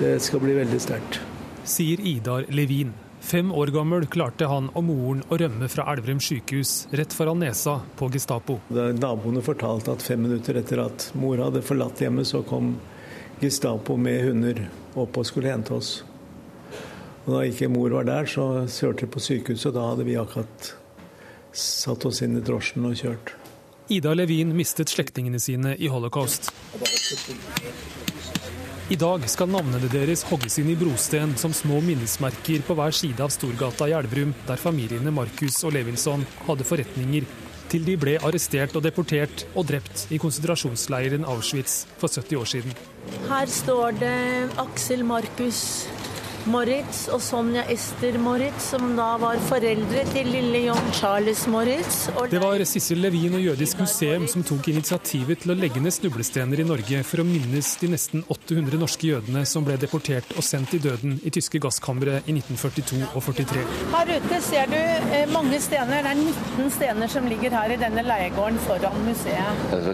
Det 0.00 0.16
skal 0.24 0.42
bli 0.42 0.56
veldig 0.56 0.80
sterkt. 0.82 1.20
Sier 1.62 2.02
Idar 2.02 2.48
Levin. 2.50 2.90
Fem 3.22 3.52
år 3.54 3.70
gammel 3.72 4.08
klarte 4.10 4.48
han 4.50 4.66
og 4.74 4.84
moren 4.88 5.22
å 5.30 5.38
rømme 5.38 5.68
fra 5.70 5.86
Elverum 5.92 6.18
sykehus 6.18 6.88
rett 6.98 7.14
foran 7.14 7.38
nesa 7.44 7.76
på 7.94 8.08
Gestapo. 8.10 8.56
Da 8.74 8.88
naboene 8.90 9.44
fortalte 9.46 9.94
at 9.94 10.02
fem 10.02 10.26
minutter 10.26 10.58
etter 10.58 10.82
at 10.82 11.06
mor 11.14 11.38
hadde 11.46 11.62
forlatt 11.62 12.02
hjemmet, 12.02 12.26
så 12.26 12.42
kom 12.42 12.74
Gestapo 13.38 13.94
med 13.94 14.26
hunder 14.26 14.64
opp 14.98 15.22
og 15.22 15.30
skulle 15.30 15.54
hente 15.54 15.78
oss. 15.78 15.92
Og 17.24 17.32
Da 17.32 17.44
ikke 17.48 17.70
mor 17.72 17.90
var 17.96 18.04
der, 18.04 18.26
så 18.28 18.66
kjørte 18.68 19.06
vi 19.06 19.12
på 19.14 19.20
sykehuset, 19.20 19.70
og 19.70 19.76
da 19.76 19.86
hadde 19.88 20.04
vi 20.04 20.18
akkurat 20.20 20.74
satt 21.54 22.04
oss 22.04 22.20
inn 22.24 22.36
i 22.36 22.42
drosjen 22.44 22.84
og 22.84 22.98
kjørt. 22.98 23.32
Ida 23.92 24.14
Levin 24.16 24.52
mistet 24.56 24.92
slektningene 24.92 25.40
sine 25.40 25.74
i 25.76 25.88
holocaust. 25.92 26.50
I 28.92 28.96
dag 29.00 29.24
skal 29.32 29.48
navnene 29.48 29.88
deres 29.88 30.26
hogges 30.28 30.58
inn 30.60 30.68
i 30.72 30.76
brosten 30.76 31.32
som 31.40 31.54
små 31.56 31.78
minnesmerker 31.84 32.64
på 32.66 32.76
hver 32.76 32.92
side 32.96 33.24
av 33.24 33.32
Storgata 33.32 33.88
i 33.88 33.94
Elverum, 33.96 34.34
der 34.44 34.60
familiene 34.60 35.12
Markus 35.12 35.62
og 35.64 35.72
Levinson 35.76 36.26
hadde 36.44 36.68
forretninger 36.68 37.28
til 37.72 37.86
de 37.88 37.96
ble 37.98 38.18
arrestert 38.20 38.76
og 38.76 38.84
deportert 38.84 39.46
og 39.54 39.64
drept 39.70 40.04
i 40.12 40.20
konsentrasjonsleiren 40.20 41.24
Auschwitz 41.28 41.86
for 41.96 42.12
70 42.12 42.40
år 42.40 42.50
siden. 42.52 42.76
Her 43.30 43.48
står 43.50 43.96
det 44.00 44.18
Aksel 44.60 45.04
Markus 45.08 45.62
Moritz 46.50 47.06
og 47.12 47.22
Sonja 47.24 47.62
Ester 47.72 48.18
Moritz, 48.20 48.70
som 48.72 48.92
da 48.98 49.14
var 49.20 49.38
foreldre 49.48 50.02
til 50.10 50.28
lille 50.28 50.64
John 50.66 50.90
Charles 50.92 51.46
Moritz. 51.50 52.04
Det 52.30 52.40
var 52.42 52.60
Sissel 52.68 53.00
Levin 53.04 53.36
og 53.38 53.44
Jødisk 53.44 53.80
museum 53.80 54.26
som 54.30 54.44
tok 54.46 54.68
initiativet 54.72 55.40
til 55.44 55.54
å 55.54 55.56
legge 55.58 55.80
ned 55.82 55.94
snublestener 55.94 56.60
i 56.60 56.66
Norge 56.68 57.00
for 57.06 57.22
å 57.22 57.26
minnes 57.28 57.70
de 57.80 57.90
nesten 57.92 58.24
800 58.28 58.80
norske 58.80 59.08
jødene 59.08 59.44
som 59.48 59.64
ble 59.66 59.78
deportert 59.80 60.34
og 60.36 60.44
sendt 60.44 60.74
i 60.76 60.82
døden 60.84 61.16
i 61.24 61.32
tyske 61.34 61.60
gasskamre 61.62 62.20
i 62.24 62.36
1942 62.36 63.00
og 63.14 63.24
43. 63.24 63.64
Her 63.94 64.12
ute 64.16 64.40
ser 64.44 64.68
du 64.72 64.78
eh, 64.78 65.24
mange 65.32 65.60
stener. 65.64 66.04
Det 66.04 66.12
er 66.12 66.20
19 66.20 66.74
stener 66.76 67.14
som 67.14 67.28
ligger 67.30 67.56
her 67.56 67.72
i 67.72 67.80
denne 67.80 68.04
leiegården 68.04 68.60
foran 68.66 69.00
museet. 69.06 69.64
Det 69.70 69.80
er 69.80 69.84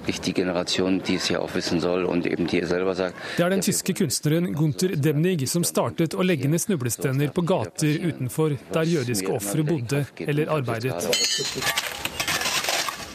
soll 1.81 2.07
eben 2.31 2.97
sagt. 2.97 3.15
Det 3.37 3.45
er 3.45 3.55
den 3.55 3.65
tyske 3.65 3.95
kunstneren 4.01 4.51
Gunther 4.57 4.95
Demnig 4.97 5.47
som 5.51 5.65
startet 5.67 6.15
å 6.15 6.25
legge 6.27 6.40
egne 6.41 6.59
snublestener 6.59 7.33
på 7.37 7.45
gater 7.45 8.09
utenfor 8.09 8.57
der 8.73 8.89
jødiske 8.89 9.33
ofre 9.33 9.65
bodde 9.67 10.05
eller 10.25 10.53
arbeidet. 10.57 11.05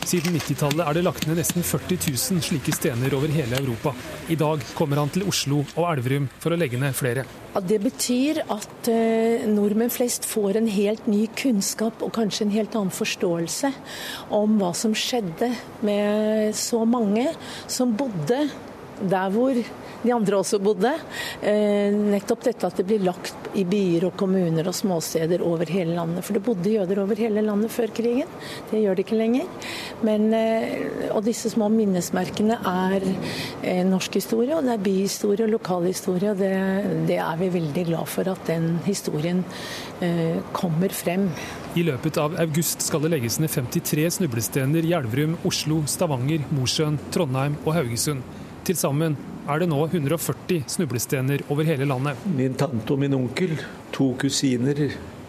Siden 0.05 0.35
90-tallet 0.37 0.83
er 0.85 0.93
det 0.93 1.01
lagt 1.01 1.25
ned 1.25 1.39
nesten 1.39 1.63
40 1.65 1.97
000 2.13 2.43
slike 2.45 2.73
stener 2.77 3.13
over 3.17 3.31
hele 3.33 3.57
Europa. 3.57 3.95
I 4.29 4.37
dag 4.37 4.61
kommer 4.77 5.01
han 5.01 5.09
til 5.09 5.25
Oslo 5.25 5.63
og 5.63 5.87
Elverum 5.89 6.27
for 6.43 6.53
å 6.53 6.59
legge 6.61 6.77
ned 6.77 6.93
flere. 6.93 7.23
Ja, 7.55 7.63
det 7.65 7.79
betyr 7.81 8.43
at 8.43 8.89
eh, 8.91 9.47
nordmenn 9.49 9.89
flest 9.89 10.27
får 10.29 10.59
en 10.59 10.69
helt 10.69 11.09
ny 11.09 11.23
kunnskap 11.33 12.05
og 12.05 12.13
kanskje 12.19 12.45
en 12.45 12.53
helt 12.53 12.77
annen 12.77 12.93
forståelse 12.93 13.73
om 14.37 14.59
hva 14.61 14.75
som 14.77 14.93
skjedde 14.93 15.49
med 15.87 16.53
så 16.59 16.83
mange 16.85 17.31
som 17.65 17.97
bodde 17.97 18.43
der 19.01 19.33
hvor 19.33 19.57
de 20.05 20.13
andre 20.13 20.37
også 20.37 20.59
bodde. 20.61 20.91
Eh, 21.41 21.93
nettopp 21.93 22.45
dette 22.45 22.67
at 22.67 22.77
det 22.79 22.85
blir 22.87 23.03
lagt 23.05 23.49
i 23.57 23.65
byer 23.67 24.07
og 24.09 24.17
kommuner 24.19 24.67
og 24.69 24.75
småsteder 24.77 25.43
over 25.45 25.69
hele 25.71 25.95
landet. 25.97 26.25
For 26.25 26.37
det 26.37 26.43
bodde 26.45 26.73
jøder 26.75 27.01
over 27.03 27.19
hele 27.19 27.43
landet 27.45 27.73
før 27.73 27.93
krigen. 27.95 28.29
Det 28.69 28.83
gjør 28.83 28.97
det 28.97 29.05
ikke 29.05 29.19
lenger. 29.19 29.49
Men, 30.05 30.27
eh, 30.33 31.09
og 31.11 31.23
disse 31.25 31.49
små 31.53 31.69
minnesmerkene 31.73 32.59
er 32.59 33.07
eh, 33.63 33.83
norsk 33.87 34.19
historie, 34.21 34.55
og 34.55 34.65
det 34.67 34.75
er 34.75 34.85
byhistorie 34.85 35.47
og 35.47 35.53
lokalhistorie. 35.57 36.31
Og 36.35 36.41
det, 36.43 36.53
det 37.09 37.19
er 37.23 37.41
vi 37.41 37.51
veldig 37.57 37.85
glad 37.91 38.11
for 38.11 38.31
at 38.31 38.45
den 38.47 38.75
historien 38.85 39.43
kommer 40.53 40.91
frem. 40.91 41.29
I 41.79 41.83
løpet 41.87 42.17
av 42.19 42.35
august 42.41 42.83
skal 42.83 43.05
det 43.05 43.13
legges 43.13 43.37
ned 43.39 43.51
53 43.53 44.09
snublestener 44.17 44.85
i 44.85 44.91
Elverum, 44.97 45.37
Oslo, 45.47 45.81
Stavanger, 45.87 46.43
Mosjøen, 46.55 46.99
Trondheim 47.15 47.55
og 47.63 47.77
Haugesund. 47.77 48.23
Til 48.65 48.77
sammen 48.79 49.13
er 49.45 49.61
det 49.61 49.67
nå 49.69 49.77
140 49.85 50.63
snublestener 50.73 51.43
over 51.53 51.67
hele 51.67 51.85
landet. 51.85 52.23
Min 52.33 52.55
tante 52.57 52.95
og 52.95 53.01
min 53.03 53.13
onkel, 53.13 53.53
to 53.93 54.07
kusiner, 54.17 54.87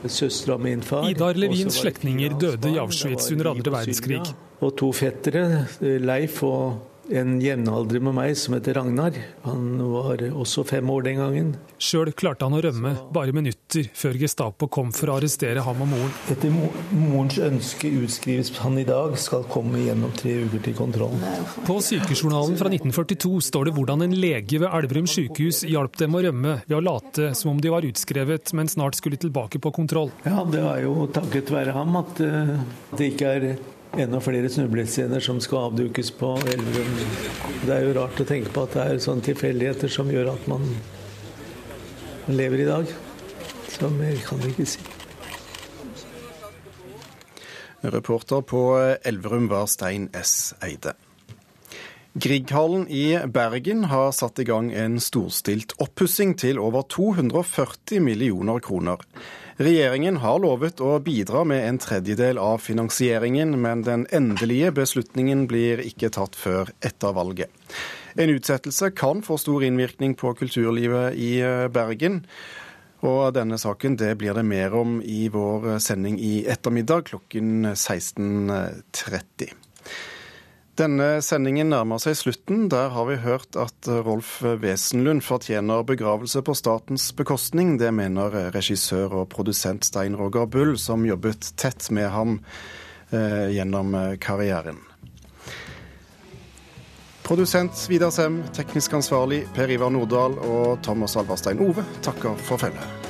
søstera 0.08 0.56
min 0.60 0.80
far 0.86 1.08
Idar 1.10 1.36
Levins 1.36 1.76
slektninger 1.82 2.36
døde 2.40 2.70
i 2.72 2.78
Auschwitz 2.80 3.28
under 3.34 3.50
andre 3.52 3.74
verdenskrig. 3.74 4.22
Og 4.64 4.72
to 4.80 4.88
fettere, 4.96 5.66
Leif 5.80 6.40
og 6.46 6.78
en 7.10 7.36
jevnaldrende 7.40 8.08
med 8.08 8.16
meg 8.16 8.36
som 8.38 8.56
heter 8.56 8.76
Ragnar. 8.78 9.16
Han 9.44 9.78
var 9.92 10.22
også 10.32 10.64
fem 10.66 10.90
år 10.90 11.06
den 11.06 11.20
gangen. 11.20 11.52
Sjøl 11.78 12.10
klarte 12.16 12.46
han 12.46 12.56
å 12.56 12.62
rømme 12.64 12.94
bare 13.14 13.34
minutter 13.36 13.90
før 13.96 14.18
Gestapo 14.20 14.68
kom 14.72 14.92
for 14.96 15.12
å 15.12 15.18
arrestere 15.20 15.62
ham 15.66 15.82
og 15.84 15.90
moren. 15.92 16.14
Etter 16.32 16.52
morens 16.52 17.38
ønske 17.42 17.90
utskrives 18.02 18.52
han 18.62 18.78
i 18.80 18.86
dag, 18.88 19.14
skal 19.20 19.46
komme 19.52 19.84
gjennom 19.84 20.12
tre 20.16 20.34
uker 20.46 20.64
til 20.64 20.76
kontroll. 20.78 21.14
På 21.66 21.78
sykejournalen 21.84 22.58
fra 22.58 22.70
1942 22.72 23.44
står 23.50 23.68
det 23.68 23.76
hvordan 23.76 24.06
en 24.06 24.16
lege 24.16 24.60
ved 24.62 24.68
Elverum 24.70 25.08
sykehus 25.10 25.62
hjalp 25.68 25.96
dem 26.00 26.16
å 26.16 26.24
rømme 26.26 26.58
ved 26.66 26.76
å 26.78 26.82
late 26.84 27.32
som 27.38 27.54
om 27.54 27.62
de 27.62 27.72
var 27.72 27.86
utskrevet, 27.86 28.52
men 28.56 28.70
snart 28.70 28.98
skulle 28.98 29.20
tilbake 29.20 29.60
på 29.62 29.72
kontroll. 29.74 30.12
Ja, 30.26 30.42
det 30.48 30.64
var 30.64 30.82
jo 30.82 31.08
takket 31.12 31.52
være 31.54 31.76
ham 31.76 31.96
at 32.02 32.20
eh, 32.24 32.54
det 32.96 33.12
ikke 33.14 33.32
er 33.36 33.50
enda 34.00 34.20
flere 34.20 34.48
snublescener 34.52 35.20
som 35.24 35.40
skal 35.40 35.70
avdukes 35.70 36.10
på 36.18 36.34
Elverum. 36.52 36.98
Det 37.64 37.72
er 37.72 37.86
jo 37.86 37.94
rart 37.96 38.20
å 38.20 38.26
tenke 38.28 38.52
på 38.52 38.66
at 38.66 38.76
det 38.76 38.84
er 38.84 39.00
sånne 39.02 39.24
tilfeldigheter 39.26 39.92
som 39.92 40.10
gjør 40.12 40.34
at 40.34 40.46
man 40.50 40.66
lever 42.28 42.64
i 42.64 42.68
dag. 42.68 42.92
Så 43.72 43.90
mer 43.92 44.20
kan 44.26 44.42
vi 44.42 44.52
ikke 44.52 44.68
si. 44.68 44.84
Reporter 47.86 48.42
på 48.42 48.62
Elverum 49.06 49.50
var 49.52 49.68
Stein 49.70 50.08
S. 50.16 50.54
Eide. 50.64 50.96
Grieghallen 52.16 52.86
i 52.88 53.18
Bergen 53.28 53.84
har 53.90 54.14
satt 54.16 54.40
i 54.40 54.46
gang 54.48 54.70
en 54.72 54.96
storstilt 55.04 55.74
oppussing 55.84 56.32
til 56.40 56.56
over 56.56 56.86
240 56.88 58.00
millioner 58.00 58.62
kroner. 58.64 59.02
Regjeringen 59.56 60.18
har 60.20 60.36
lovet 60.44 60.82
å 60.84 60.98
bidra 61.00 61.40
med 61.48 61.62
en 61.64 61.78
tredjedel 61.80 62.36
av 62.36 62.58
finansieringen, 62.60 63.54
men 63.56 63.86
den 63.86 64.04
endelige 64.12 64.68
beslutningen 64.76 65.46
blir 65.48 65.80
ikke 65.80 66.10
tatt 66.12 66.36
før 66.36 66.68
etter 66.84 67.14
valget. 67.16 67.48
En 68.20 68.34
utsettelse 68.34 68.90
kan 68.92 69.24
få 69.24 69.38
stor 69.40 69.64
innvirkning 69.64 70.12
på 70.20 70.34
kulturlivet 70.36 71.16
i 71.16 71.38
eh, 71.40 71.68
Bergen. 71.72 72.26
Og 73.06 73.32
denne 73.36 73.56
saken 73.60 73.96
det 73.96 74.12
blir 74.20 74.36
det 74.36 74.44
mer 74.44 74.76
om 74.76 74.98
i 75.00 75.28
vår 75.32 75.78
sending 75.84 76.20
i 76.20 76.42
ettermiddag 76.52 77.08
klokken 77.08 77.72
16.30. 77.72 79.56
Denne 80.76 81.22
sendingen 81.24 81.70
nærmer 81.72 82.00
seg 82.02 82.18
slutten. 82.18 82.66
Der 82.68 82.90
har 82.92 83.06
vi 83.08 83.16
hørt 83.22 83.56
at 83.56 83.88
Rolf 83.88 84.42
Wesenlund 84.44 85.22
fortjener 85.24 85.86
begravelse 85.88 86.42
på 86.44 86.52
statens 86.58 87.08
bekostning. 87.16 87.78
Det 87.80 87.94
mener 87.96 88.52
regissør 88.52 89.22
og 89.22 89.30
produsent 89.32 89.88
Stein 89.88 90.18
Roger 90.20 90.44
Bull, 90.44 90.74
som 90.76 91.06
jobbet 91.08 91.54
tett 91.56 91.88
med 91.96 92.10
ham 92.12 92.36
eh, 93.08 93.56
gjennom 93.56 93.96
karrieren. 94.20 94.82
Produsent 97.26 97.88
Vidar 97.88 98.12
Sem, 98.14 98.42
teknisk 98.54 99.00
ansvarlig 99.00 99.46
Per 99.56 99.72
Ivar 99.72 99.90
Nordahl 99.90 100.36
og 100.44 100.78
Thomas 100.86 101.16
Alverstein 101.16 101.64
Ove 101.64 101.88
takker 102.04 102.36
for 102.46 102.60
følget. 102.60 103.05